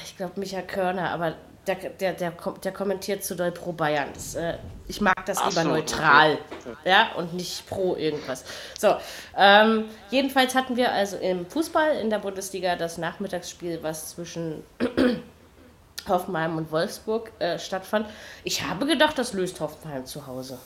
[0.06, 1.34] Ich glaube, Michael Körner, aber
[1.68, 4.10] der, der, der, der kommentiert zu doll pro Bayern.
[4.14, 4.58] Das, äh,
[4.88, 6.38] ich mag das Ach lieber so, neutral.
[6.86, 8.46] Ja, und nicht pro irgendwas.
[8.80, 8.96] So,
[9.36, 14.64] ähm, jedenfalls hatten wir also im Fußball in der Bundesliga das Nachmittagsspiel, was zwischen
[16.08, 18.08] Hoffenheim und Wolfsburg äh, stattfand.
[18.44, 20.58] Ich habe gedacht, das löst Hoffenheim zu Hause.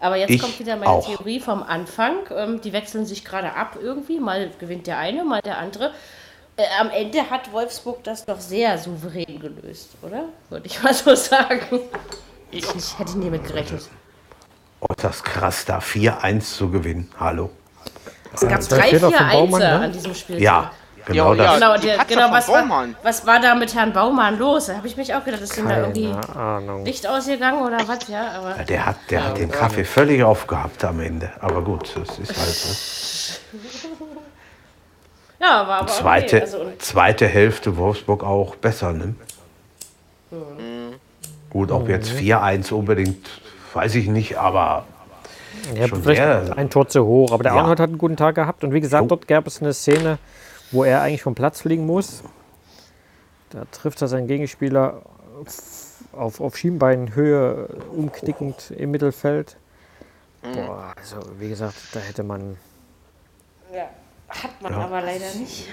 [0.00, 1.06] Aber jetzt Ich kommt wieder meine auch.
[1.06, 2.16] Theorie vom Anfang.
[2.34, 4.18] Ähm, die wechseln sich gerade ab irgendwie.
[4.18, 5.92] Mal gewinnt der eine, mal der andere.
[6.60, 10.24] Äh, am Ende hat Wolfsburg das doch sehr souverän gelöst, oder?
[10.50, 11.80] Würde ich mal so sagen.
[12.50, 13.88] Ich nicht, hätte ich nie mit gerechnet.
[14.80, 17.10] Oh, das ist krass, da 4-1 zu gewinnen.
[17.18, 17.50] Hallo.
[18.34, 19.84] Es gab drei, Fehler vier von Baumann, Einser ne?
[19.84, 20.42] an diesem Spiel.
[20.42, 20.70] Ja,
[21.06, 21.54] Genau das.
[21.54, 24.66] Genau, der, genau was, war, was war da mit Herrn Baumann los?
[24.66, 26.84] Da habe ich mich auch gedacht, ist ihm da irgendwie Ahnung.
[26.84, 28.06] Licht ausgegangen oder was?
[28.08, 31.32] Ja, aber Der hat, der hat den Kaffee völlig aufgehabt am Ende.
[31.40, 32.76] Aber gut, das ist halt so.
[35.40, 36.44] ja, war aber Zweite, okay.
[36.44, 39.14] Also, zweite Hälfte Wolfsburg auch besser, ne?
[41.50, 43.28] Gut, ob jetzt 4-1 unbedingt,
[43.74, 44.84] weiß ich nicht, aber
[45.74, 47.32] Ja, Schon vielleicht sehr- ein Tor zu hoch.
[47.32, 47.60] Aber der Ja.
[47.60, 48.62] Arnold hat einen guten Tag gehabt.
[48.64, 50.18] Und wie gesagt, dort gab es eine Szene,
[50.70, 52.22] wo er eigentlich vom Platz fliegen muss.
[53.50, 55.02] Da trifft er seinen Gegenspieler
[56.12, 59.56] auf, auf Schienbeinhöhe, umknickend im Mittelfeld.
[60.42, 62.56] Boah, also wie gesagt, da hätte man
[63.74, 63.88] ja,
[64.30, 65.66] hat man aber leider nicht.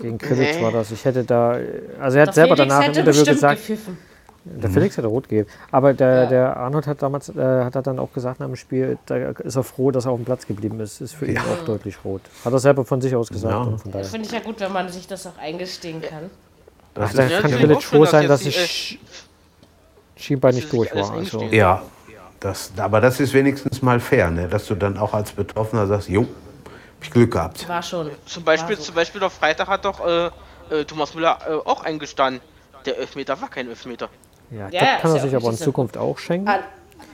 [0.00, 0.90] gegen Krilic war das.
[0.90, 1.56] Ich hätte da,
[2.00, 3.98] also er hat Doch selber Felix danach im Interview gesagt, gepfiffen.
[4.44, 5.48] der Felix hätte rot gegeben.
[5.70, 6.26] Aber der, Ja.
[6.26, 9.56] der Arnold hat damals, äh, hat er dann auch gesagt nach dem Spiel, da ist
[9.56, 11.00] er froh, dass er auf dem Platz geblieben ist.
[11.00, 12.20] Ist für ihn auch deutlich rot.
[12.44, 13.52] Hat er selber von sich aus gesagt.
[13.54, 13.60] Ja.
[13.62, 14.02] Und von daher.
[14.02, 16.30] Das finde ich ja gut, wenn man sich das auch eingestehen kann.
[16.94, 18.98] das Ach, da Ja, kann schon, froh sein, dass ich
[20.16, 21.12] Schienbein nicht durch war.
[21.12, 21.82] Also, ja,
[22.40, 24.46] das, aber das ist wenigstens mal fair, ne?
[24.48, 26.26] dass du dann auch als Betroffener sagst, jo,
[27.04, 27.68] ich Glück gehabt.
[27.68, 28.10] War schon.
[28.26, 28.82] Zum Beispiel, so.
[28.84, 30.26] zum Beispiel auf Freitag hat doch äh,
[30.70, 32.40] äh, Thomas Müller äh, auch eingestanden.
[32.86, 34.08] Der Elfmeter war kein Elfmeter.
[34.50, 35.56] ja, Ja, das ja, kann er ja sich aber in.
[35.56, 36.48] Zukunft auch schenken.
[36.48, 36.64] All-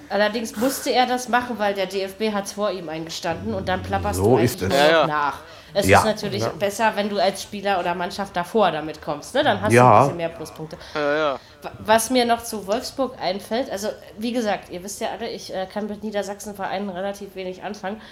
[0.09, 3.81] Allerdings musste er das machen, weil der DFB hat es vor ihm eingestanden und dann
[3.81, 4.73] plapperst So du ist es.
[4.75, 5.07] Ja, ja.
[5.07, 5.39] nach.
[5.73, 6.01] Es Ja.
[6.01, 9.35] ist natürlich besser, wenn du als Spieler oder Mannschaft davor damit kommst.
[9.37, 9.45] Ne?
[9.45, 9.85] Dann hast Ja.
[9.89, 10.77] du ein bisschen mehr Pluspunkte.
[10.97, 11.39] Ja, ja.
[11.63, 13.89] Wa- Was mir noch zu Wolfsburg einfällt, also
[14.19, 18.03] wie gesagt, ihr wisst ja alle, ich äh, kann mit Niedersachsen-Vereinen relativ wenig anfangen.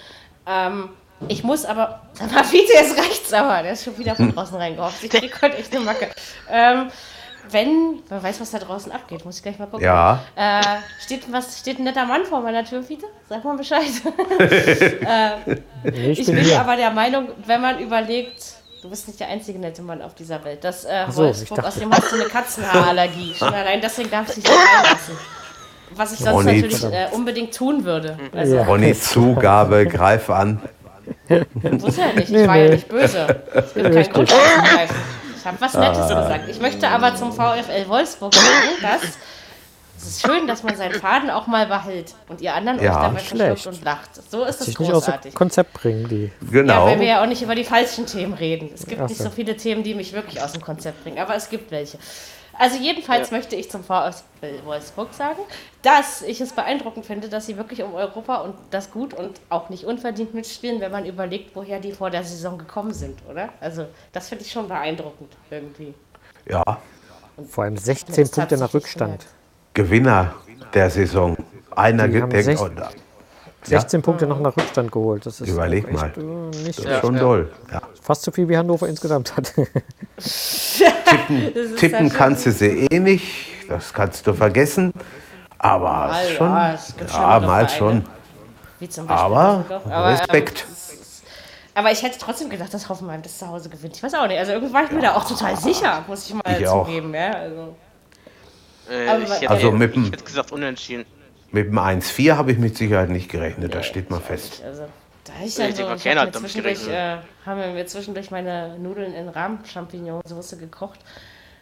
[0.47, 0.91] Ähm,
[1.27, 5.03] ich muss aber, aber Fiete, jetzt reicht's aber, der ist schon wieder von draußen reingehofft.
[5.03, 6.09] Ich krieg heute echt eine Macke.
[6.49, 6.89] Ähm,
[7.51, 9.85] wenn, wer weiß, was da draußen abgeht, muss ich gleich mal gucken.
[9.85, 10.21] Ja.
[10.35, 10.61] Äh,
[11.03, 13.07] steht, was, steht ein netter Mann vor meiner Tür, Fiete?
[13.27, 13.81] Sag mal Bescheid.
[14.39, 15.57] Nee,
[16.11, 16.59] ich, Ich bin bin hier.
[16.59, 18.43] aber der Meinung, wenn man überlegt,
[18.81, 21.63] du bist nicht der einzige nette Mann auf dieser Welt, dass äh, so, ich Wolfsburg,
[21.63, 23.33] außerdem hast du eine Katzenhaarallergie.
[23.33, 25.17] Schon allein deswegen darf ich dich nicht reinlassen.
[25.95, 28.15] Was ich sonst Ronny, natürlich äh, unbedingt tun würde.
[28.35, 28.63] Also, Ja.
[28.63, 30.61] Ronny, Zugabe, greif an.
[31.63, 32.19] Muss ja nicht.
[32.25, 32.69] Ich Nee, war ja nee.
[32.75, 33.43] nicht böse.
[33.53, 34.33] Es gibt keinen Grund.
[35.37, 36.49] Ich habe was Nettes gesagt.
[36.49, 38.47] Ich möchte aber zum VfL Wolfsburg sagen,
[38.81, 39.01] dass
[40.01, 43.01] es ist schön, dass man seinen Faden auch mal behält und ihr anderen Ja, euch
[43.03, 43.45] dabei schlecht.
[43.61, 44.09] verschluckt und lacht.
[44.31, 45.35] So ist es sich nicht aus dem großartig.
[45.35, 46.31] Konzept bringen, die.
[46.51, 46.73] Genau.
[46.73, 48.69] Ja, weil wir ja auch nicht über die falschen Themen reden.
[48.73, 51.35] Es gibt Ach nicht so viele Themen, die mich wirklich aus dem Konzept bringen, aber
[51.35, 51.97] es gibt welche.
[52.59, 55.39] Also jedenfalls möchte ich zum VfL Wolfsburg sagen,
[55.81, 59.69] dass ich es beeindruckend finde, dass sie wirklich um Europa und das gut und auch
[59.69, 63.47] nicht unverdient mitspielen, wenn man überlegt, woher die vor der Saison gekommen sind, oder?
[63.61, 65.93] Also das finde ich schon beeindruckend irgendwie.
[66.49, 66.63] Ja,
[67.47, 69.25] Vor allem 16 Jetzt Punkte nach Rückstand.
[69.73, 70.35] Gewinner
[70.73, 71.37] der Saison.
[71.71, 72.27] Einer der,
[73.63, 75.25] sech- oh, da- 16 Punkte noch nach Rückstand geholt.
[75.25, 76.49] Das ist Überleg auch echt, mal.
[76.63, 76.99] Nicht Ja.
[77.01, 77.51] schon doll.
[77.71, 77.81] Ja.
[78.01, 79.53] Fast so viel wie Hannover insgesamt hat.
[80.17, 80.81] Ist
[81.77, 83.25] Tippen halt kannst du sie eh nicht,
[83.67, 84.93] das kannst du vergessen.
[85.57, 88.05] Aber Ah, ja, schon, es gibt ja, mal schon.
[88.79, 89.65] Wie zum Beispiel Aber.
[89.69, 90.65] Aber, ähm, Respekt.
[91.75, 93.95] Aber ich hätte trotzdem gedacht, dass Hoffenheim das zu Hause gewinnt.
[93.95, 94.37] Ich weiß auch nicht.
[94.39, 96.85] Also irgendwie war ich mir da auch total sicher, muss ich mal Ich auch.
[96.85, 97.13] zugeben.
[97.13, 97.75] Ja, also.
[98.89, 101.05] Äh, Aber hätte, Also mit ich hätte gesagt unentschieden.
[101.51, 104.61] Mit dem 1-4 habe ich mit Sicherheit nicht gerechnet, das steht mal fest.
[104.63, 104.83] Also,
[105.23, 107.23] da ich dann so, ich hab mir damit zwischendurch, äh, gerechnet.
[107.45, 110.99] haben wir mir zwischendurch meine Nudeln in Rahm-Champignon-Soße gekocht.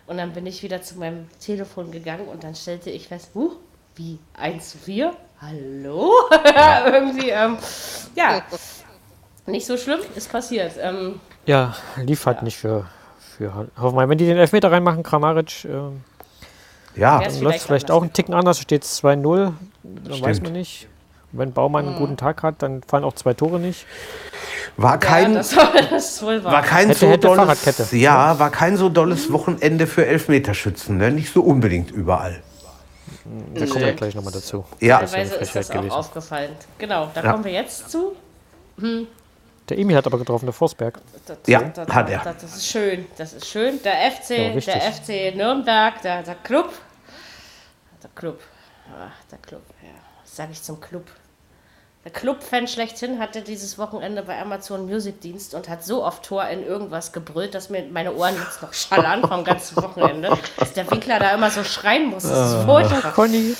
[0.07, 3.57] Und dann bin ich wieder zu meinem Telefon gegangen und dann stellte ich fest, huch,
[3.95, 5.13] wie 1 zu 4?
[5.41, 6.11] Hallo?
[6.85, 7.57] Irgendwie, ähm,
[8.15, 8.41] ja.
[9.45, 10.73] Nicht so schlimm, ist passiert.
[10.81, 12.85] Ähm, ja, lief halt nicht für,
[13.19, 14.09] für Hoffenheim.
[14.09, 16.03] Wenn die den Elfmeter reinmachen, Kramaric, äh, dann
[16.95, 18.59] Ja, Ja, ist läuft es vielleicht auch einen Ticken anders.
[18.59, 19.53] Steht es 2-0,
[20.03, 20.43] dann weiß Stimmt.
[20.43, 20.87] man nicht.
[21.33, 23.85] Und wenn Baumann einen guten Tag hat, dann fallen auch zwei Tore nicht.
[24.77, 27.95] war kein, ja, das, war, das war kein Hätte, so hätte, dolles, Fahrradkette.
[27.97, 31.11] ja, war kein so dolles Wochenende für Elfmeterschützen, ne?
[31.11, 32.41] nicht so unbedingt überall.
[33.55, 34.63] Da kommen wir gleich nochmal dazu.
[34.79, 36.51] Ja, Das ist ja Teilweise ist das Frechheit auch aufgefallen.
[36.77, 37.31] Genau, da Ja.
[37.31, 38.15] kommen wir jetzt zu.
[39.69, 40.99] Der Emil hat aber getroffen, der Forsberg.
[41.25, 42.19] Das, Ja, das, hat er.
[42.23, 43.81] Das, das ist schön, das ist schön.
[43.83, 46.71] Der FC, Ja, der FC Nürnberg, der, der Club.
[48.01, 48.39] Der Club.
[48.93, 49.89] Ah, der Club, ja.
[50.23, 51.05] Was sage ich zum Club?
[52.03, 56.45] Der Club-Fan schlechthin hatte dieses Wochenende bei Amazon Music Dienst und hat so oft Tor
[56.47, 60.37] in irgendwas gebrüllt, dass mir meine Ohren jetzt noch schallern vom ganzen Wochenende.
[60.57, 62.23] Dass der Winkler da immer so schreien muss.
[62.23, 62.59] Das Ah.
[62.59, 63.11] ist furchtbar.
[63.13, 63.55] Conny.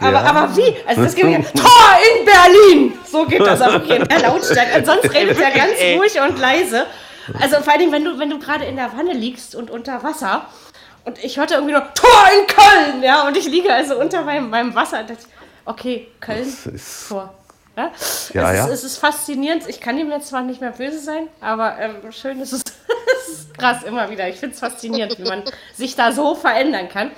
[0.00, 0.74] Aber, aber wie?
[0.84, 2.98] Also das geht ja, Tor in Berlin!
[3.08, 4.74] So geht das aber okay, in der Lautstärke.
[4.74, 6.86] Ansonsten redet er ganz ruhig und leise.
[7.40, 10.46] Also vor allem, wenn du, wenn du gerade in der Wanne liegst und unter Wasser
[11.04, 14.50] und ich hörte irgendwie nur Tor in Köln, ja, und ich liege also unter meinem,
[14.50, 15.00] meinem Wasser.
[15.00, 15.24] Und dachte,
[15.64, 17.34] okay, Köln, ist- Tor.
[17.76, 18.64] Ja, Ja, es, ja.
[18.66, 19.68] Ist, es ist faszinierend.
[19.68, 22.62] Ich kann ihm jetzt zwar nicht mehr böse sein, aber ähm, schön ist es,
[23.22, 24.28] es ist krass immer wieder.
[24.28, 25.44] Ich finde es faszinierend, wie man
[25.74, 27.10] sich da so verändern kann.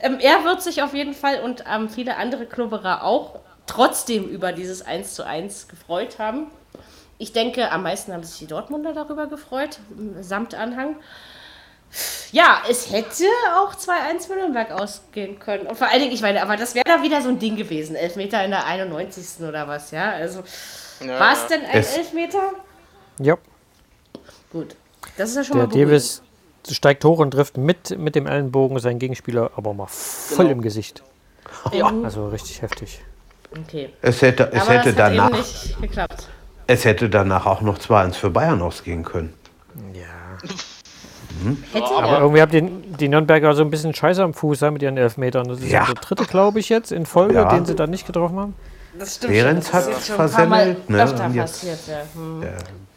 [0.00, 4.52] Ähm, er wird sich auf jeden Fall und ähm, viele andere Klubberer auch trotzdem über
[4.52, 6.46] dieses 1 zu 1 gefreut haben.
[7.18, 9.80] Ich denke, am meisten haben sich die Dortmunder darüber gefreut,
[10.20, 10.96] samt Anhang.
[12.32, 13.24] Ja, es hätte
[13.56, 15.66] auch 2-1 für Nürnberg ausgehen können.
[15.66, 17.96] Und vor allen Dingen, ich meine, aber das wäre da wieder so ein Ding gewesen.
[17.96, 19.42] Elfmeter in der 91.
[19.46, 20.10] oder was, ja?
[20.12, 20.42] Also,
[21.00, 22.40] Ja, war es denn ein Es- Elfmeter?
[23.18, 23.36] Ja,
[24.52, 24.76] Gut.
[25.16, 25.92] Das ist ja schon der mal beruhigend.
[25.92, 26.22] Davis
[26.70, 30.50] steigt hoch und trifft mit, mit dem Ellenbogen seinen Gegenspieler aber mal voll Genau.
[30.56, 31.02] im Gesicht.
[31.72, 31.92] Ja.
[32.04, 33.00] Also richtig heftig.
[33.66, 33.90] Okay.
[34.02, 36.28] Es hätte, es aber hätte danach, eben nicht geklappt.
[36.66, 39.34] es hätte danach auch noch 2-1 für Bayern ausgehen können.
[39.94, 40.04] Ja.
[41.72, 42.20] Hätte Aber er.
[42.20, 45.48] irgendwie habt ihr die Nürnberger so ein bisschen Scheiße am Fuß ja, mit ihren Elfmetern.
[45.48, 45.80] Das ist Ja.
[45.80, 45.86] ja.
[45.86, 47.48] der dritte, glaube ich, jetzt in Folge, Ja.
[47.48, 48.54] den sie da nicht getroffen haben.
[48.98, 49.80] Das stimmt Behrens schon.
[49.80, 51.02] Das hat versemmelt, ne?
[51.02, 51.98] öfter passiert, ja.
[52.14, 52.42] Hm.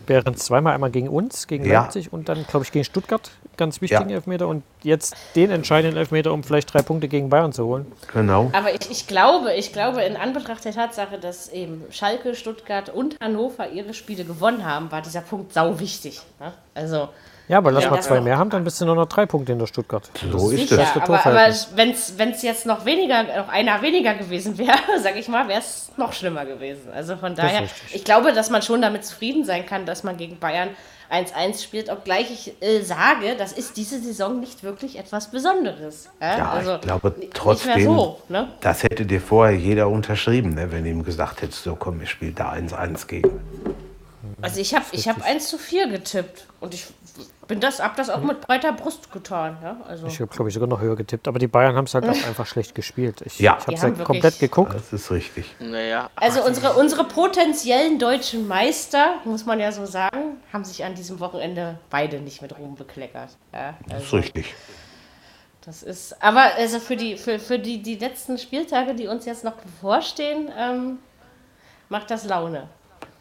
[0.07, 1.81] Während zweimal einmal gegen uns, gegen Ja.
[1.83, 3.29] Leipzig und dann, glaube ich, gegen Stuttgart.
[3.55, 4.15] Ganz wichtigen Ja.
[4.15, 4.47] Elfmeter.
[4.47, 7.85] Und jetzt den entscheidenden Elfmeter, um vielleicht drei Punkte gegen Bayern zu holen.
[8.11, 8.49] Genau.
[8.53, 13.19] Aber ich, ich glaube, ich glaube, in Anbetracht der Tatsache, dass eben Schalke, Stuttgart und
[13.21, 16.21] Hannover ihre Spiele gewonnen haben, war dieser Punkt sau wichtig.
[16.39, 16.51] Ne?
[16.73, 17.09] Also
[17.51, 19.25] Ja, aber lass Ja, mal das zwei mehr haben, dann bist du nur noch drei
[19.25, 20.09] Punkte in der Stuttgart.
[20.31, 21.89] So ist sicher, beste aber, aber wenn
[22.31, 26.13] es jetzt noch weniger, noch einer weniger gewesen wäre, sag ich mal, wäre es noch
[26.13, 26.89] schlimmer gewesen.
[26.95, 30.39] Also von daher, ich glaube, dass man schon damit zufrieden sein kann, dass man gegen
[30.39, 30.69] Bayern
[31.11, 36.07] 1-1 spielt, obgleich ich äh, sage, das ist diese Saison nicht wirklich etwas Besonderes.
[36.21, 38.47] Ja, Ja, also ich glaube trotzdem, so, ne?
[38.61, 42.11] das hätte dir vorher jeder unterschrieben, ne, wenn du ihm gesagt hättest, so komm, ich
[42.11, 43.41] spiele da 1-1 gegen.
[44.41, 46.85] Also ich habe ich hab 1 zu 4 getippt und ich
[47.51, 49.57] bin das, hab das auch mit breiter Brust getan.
[49.61, 49.75] Ja?
[49.85, 51.27] Also, Ich habe, glaube ich, sogar noch höher getippt.
[51.27, 53.21] Aber die Bayern haben es halt auch einfach schlecht gespielt.
[53.25, 53.57] Ich, Ja.
[53.59, 54.73] ich habe es halt komplett geguckt.
[54.73, 55.53] Das ist richtig.
[55.59, 56.09] Naja.
[56.15, 61.19] also unsere, unsere potenziellen deutschen Meister, muss man ja so sagen, haben sich an diesem
[61.19, 63.31] Wochenende beide nicht mit Ruhm bekleckert.
[63.51, 64.55] Ja, Das ist also, richtig.
[65.65, 69.43] das ist, aber also für, die, für, für die, die letzten Spieltage, die uns jetzt
[69.43, 70.99] noch bevorstehen, ähm,
[71.89, 72.69] macht das Laune.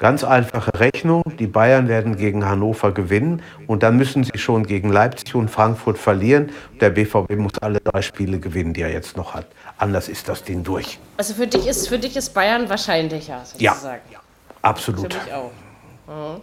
[0.00, 1.22] Ganz einfache Rechnung.
[1.38, 5.98] Die Bayern werden gegen Hannover gewinnen und dann müssen sie schon gegen Leipzig und Frankfurt
[5.98, 6.50] verlieren.
[6.80, 9.44] Der BVB muss alle drei Spiele gewinnen, die er jetzt noch hat.
[9.76, 10.98] Anders ist das Ding durch.
[11.18, 13.72] Also für dich ist, für dich ist Bayern wahrscheinlicher, Ja.
[13.74, 14.00] sozusagen.
[14.08, 14.20] Für
[14.62, 15.02] Absolut.
[15.14, 15.50] mich auch.
[16.08, 16.40] Mhm.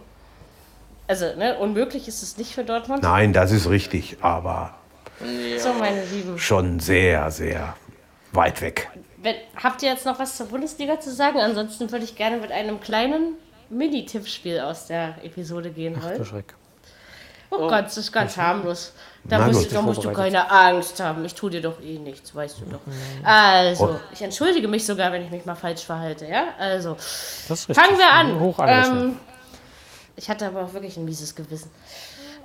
[1.08, 3.02] Also, ne, unmöglich ist es nicht für Dortmund.
[3.02, 4.74] Nein, das ist richtig, aber
[5.58, 6.38] So, meine Lieben.
[6.38, 7.74] schon sehr, sehr
[8.30, 8.88] weit weg.
[9.16, 11.38] Wenn, habt ihr jetzt noch was zur Bundesliga zu sagen?
[11.40, 13.34] Ansonsten würde ich gerne mit einem kleinen
[13.70, 16.18] Mini-Tippspiel aus der Episode gehen wollen.
[16.18, 16.54] Der Schreck.
[17.50, 18.92] Oh, Gott, das ist ganz harmlos.
[19.24, 21.24] Da musst, du, da musst du keine Angst haben.
[21.24, 22.80] Ich tue dir doch eh nichts, weißt du doch.
[23.24, 26.48] Also, ich entschuldige mich sogar, wenn ich mich mal falsch verhalte, ja?
[26.58, 27.76] Also, Das ist richtig.
[27.84, 28.38] fangen wir an.
[28.38, 28.58] Hoch.
[28.62, 29.16] Ähm,
[30.16, 31.70] ich hatte aber auch wirklich ein mieses Gewissen.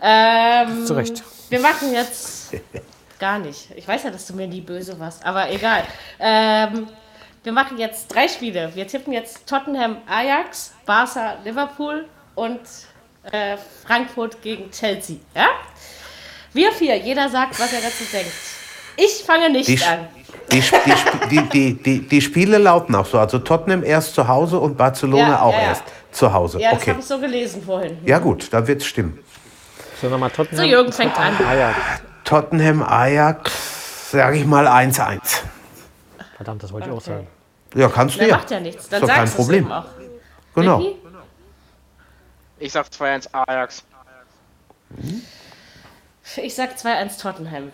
[0.01, 1.21] Ähm, Zu Recht.
[1.49, 2.53] Wir machen jetzt
[3.19, 3.71] gar nicht.
[3.75, 5.83] Ich weiß ja, dass du mir nie böse warst, aber egal.
[6.19, 6.87] Ähm,
[7.43, 8.71] wir machen jetzt drei Spiele.
[8.73, 12.59] Wir tippen jetzt Tottenham Ajax, Barca Liverpool und
[13.31, 15.17] äh, Frankfurt gegen Chelsea.
[15.35, 15.47] Ja?
[16.53, 18.31] Wir vier, jeder sagt, was er dazu denkt.
[18.95, 20.07] Ich fange nicht Die, an.
[20.51, 23.17] die, die, die, die, die, die Spiele lauten auch so.
[23.19, 25.67] Also Tottenham erst zu Hause und Barcelona Ja, auch ja, ja.
[25.69, 26.59] erst zu Hause.
[26.59, 26.91] Ja, das okay.
[26.91, 27.97] habe ich so gelesen vorhin.
[28.05, 29.19] Ja gut, dann wird es stimmen.
[29.99, 30.65] So, nochmal So, Tottenham.
[30.65, 31.33] Jürgen fängt an.
[31.45, 31.77] Ajax.
[32.23, 35.19] Tottenham, Ajax, sage ich mal 1-1.
[36.35, 37.09] Verdammt, das wollte ich auch Okay.
[37.09, 37.27] sagen.
[37.75, 38.37] Ja, kannst du ja.
[38.37, 38.87] macht ja nichts.
[38.89, 39.63] Dann Ist doch kein sagst du es Problem.
[39.65, 39.85] eben auch.
[40.55, 40.83] Genau.
[42.59, 43.83] Ich sag 2-1 Ajax.
[46.37, 47.71] Ich sag 2-1 Tottenham.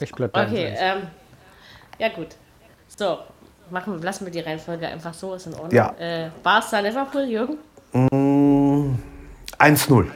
[0.00, 0.76] Ich bleib bei Okay, 1-1.
[0.80, 1.02] ähm,
[1.98, 2.28] ja gut.
[2.96, 3.18] So,
[3.70, 5.72] machen, lassen wir die Reihenfolge einfach so, ist in Ordnung.
[5.72, 5.94] Ja.
[5.98, 7.58] Äh, Barca, Liverpool, Jürgen,
[7.92, 8.96] Mm,
[9.58, 10.10] 1-0.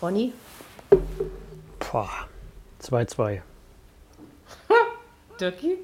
[0.00, 0.32] Ronny,
[1.78, 2.08] Boah.
[2.82, 3.42] 2-2.
[5.42, 5.76] Dirki.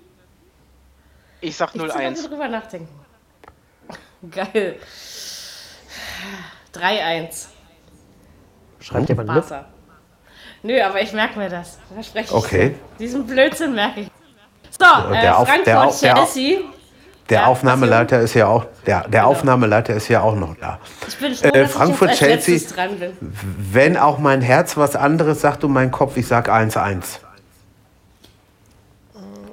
[1.41, 2.29] Ich sag Ich muss mal 0-1.
[2.29, 2.89] drüber nachdenken.
[4.31, 4.77] Geil.
[6.75, 7.47] 3-1,
[8.81, 9.45] Schreibt jemand mit?
[10.63, 11.79] Nö, aber ich merke mir das.
[11.93, 12.33] Verspreche ich.
[12.45, 12.69] Okay.
[12.71, 12.75] dir.
[12.99, 14.11] Diesen Blödsinn merke ich.
[14.79, 16.59] So, äh, der Auf- Frankfurt, der Auf- der Chelsea.
[17.29, 20.79] Der Ja, Aufnahmeleiter ist ja auch, der, der Aufnahmeleiter ist ja auch noch da.
[21.07, 22.75] Ich bin froh, Äh, Frankfurt, ich jetzt als Chelsea.
[22.75, 23.17] dran bin.
[23.21, 27.21] Wenn auch mein Herz was anderes sagt und mein Kopf, ich sag 1-1.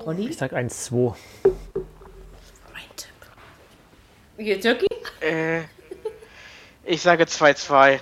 [0.05, 1.15] Ronny, Ich sag 1-2.
[1.43, 3.09] mein Tipp.
[4.37, 4.85] Hier, Dirki?
[5.21, 5.61] Äh,
[6.85, 7.99] ich sage 2-2.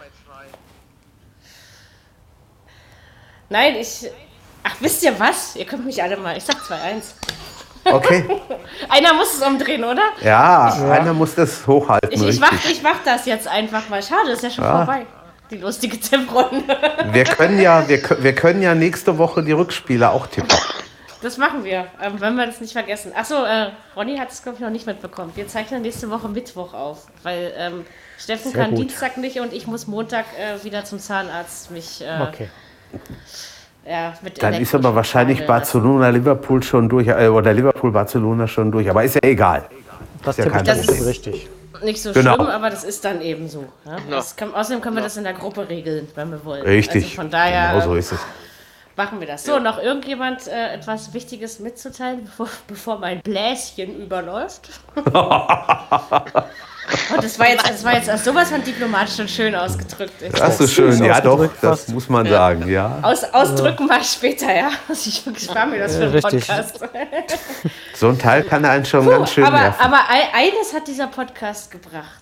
[3.50, 4.10] Nein, ich.
[4.64, 5.56] Ach, wisst ihr was?
[5.56, 6.36] Ihr könnt mich alle mal.
[6.38, 7.14] Ich sag 2-1.
[7.86, 8.26] Okay.
[8.90, 10.02] Einer muss es umdrehen, oder?
[10.22, 12.12] Ja, einer muss das hochhalten.
[12.12, 14.02] Ich, ich, mach, ich mach das jetzt einfach mal.
[14.02, 14.78] Schade, ist ja schon Ja.
[14.86, 15.06] vorbei.
[15.52, 16.78] die lustige Tipprunde.
[17.12, 20.58] Wir können ja, wir, wir können ja nächste Woche die Rückspiele auch tippen.
[21.24, 23.14] Das machen wir, ähm, wenn wir das nicht vergessen.
[23.16, 25.32] Achso, äh, Ronny hat es, glaube ich, noch nicht mitbekommen.
[25.36, 27.86] Wir zeichnen nächste Woche Mittwoch auf, weil ähm,
[28.20, 28.80] Steffen Sehr kann gut.
[28.80, 32.50] Dienstag nicht und ich muss Montag äh, wieder zum Zahnarzt mich äh, Okay.
[33.88, 35.46] ja, mit Dann ist aber wahrscheinlich.
[35.46, 38.90] Barcelona, Liverpool schon durch, äh, oder Liverpool, Barcelona schon durch.
[38.90, 39.68] Aber ist ja egal.
[40.24, 41.04] Das ja tippe ich kein dann Problem.
[41.06, 41.50] richtig.
[41.84, 42.36] Nicht so Genau.
[42.36, 43.66] schlimm, aber das ist dann eben so.
[43.86, 43.98] Ja.
[44.10, 46.64] Das kann, außerdem können wir das in der Gruppe regeln, wenn wir wollen.
[46.64, 47.04] Richtig.
[47.04, 48.20] Also von daher Genau so ist es.
[48.96, 49.44] Machen wir das.
[49.46, 54.70] So, noch irgendjemand äh, etwas Wichtiges mitzuteilen, bevor, bevor mein Bläschen überläuft?
[54.96, 55.08] Und
[57.24, 60.22] das war jetzt, das war jetzt also sowas von diplomatisch und schön ausgedrückt.
[60.22, 63.00] Ich- Das ist schön, ja doch, das muss man sagen, ja.
[63.02, 64.70] Aus, ausdrücken mal später, ja.
[64.90, 66.48] Also ich spare mir das für Ja, einen richtig.
[66.48, 66.80] Podcast.
[67.96, 69.80] So ein Teil kann einen schon Puh, ganz schön aber, nerven.
[69.82, 72.22] aber ei- eines hat dieser Podcast gebracht.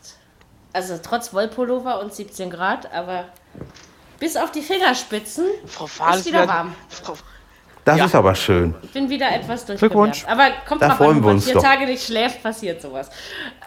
[0.73, 3.25] Also trotz Wollpullover und 17 Grad, aber
[4.21, 6.73] bis auf die Fingerspitzen Frau Fahl ist wieder warm.
[6.87, 7.15] Frau,
[7.83, 8.05] Das Ja.
[8.05, 8.75] ist aber schön.
[8.83, 10.21] Ich bin wieder etwas Glückwunsch.
[10.21, 10.27] durchgewärmt.
[10.29, 11.63] Aber kommt Da drauf freuen an, wenn man vier doch.
[11.63, 13.09] Tage nicht schläft, passiert sowas.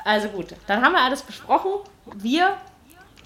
[0.04, 1.72] Also gut, dann haben wir alles besprochen.
[2.14, 2.56] Wir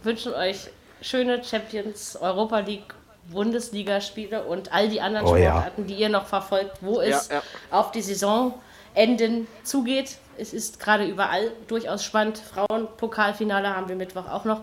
[0.02, 0.68] wünschen euch
[1.02, 2.94] schöne Champions, Europa League,
[3.30, 5.50] Bundesligaspiele und all die anderen Oh ja.
[5.50, 7.42] Sportarten, die ihr noch verfolgt, wo es Ja, ja.
[7.70, 10.16] auf die Saisonenden zugeht.
[10.38, 12.38] Es ist gerade überall durchaus spannend.
[12.38, 14.62] Frauenpokalfinale haben wir Mittwoch auch noch.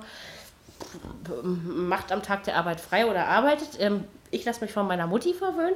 [1.44, 3.70] Macht am Tag der Arbeit frei oder arbeitet.
[3.80, 5.76] Ähm, ich lasse mich von meiner Mutti verwöhnen.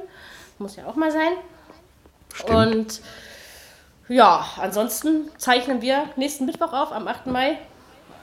[0.58, 1.32] Muss ja auch mal sein.
[2.48, 3.00] Und
[4.08, 7.26] ja, ansonsten zeichnen wir nächsten Mittwoch auf, am 8.
[7.26, 7.58] Mai.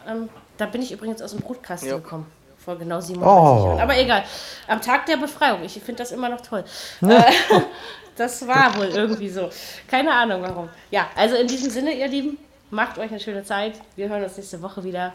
[0.07, 1.95] Ähm, da bin ich übrigens aus dem Brutkasten Ja.
[1.97, 2.25] gekommen.
[2.57, 3.67] Vor genau 37 Oh.
[3.67, 3.79] Jahren.
[3.81, 4.23] Aber egal.
[4.67, 5.63] Am Tag der Befreiung.
[5.63, 6.63] Ich finde das immer noch toll.
[7.01, 7.23] Äh,
[8.17, 9.49] das war wohl irgendwie so.
[9.87, 10.69] Keine Ahnung warum.
[10.91, 12.37] Ja, also in diesem Sinne, ihr Lieben,
[12.69, 13.73] macht euch eine schöne Zeit.
[13.95, 15.13] Wir hören uns nächste Woche wieder.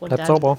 [0.00, 0.58] Und Bleibt sauber.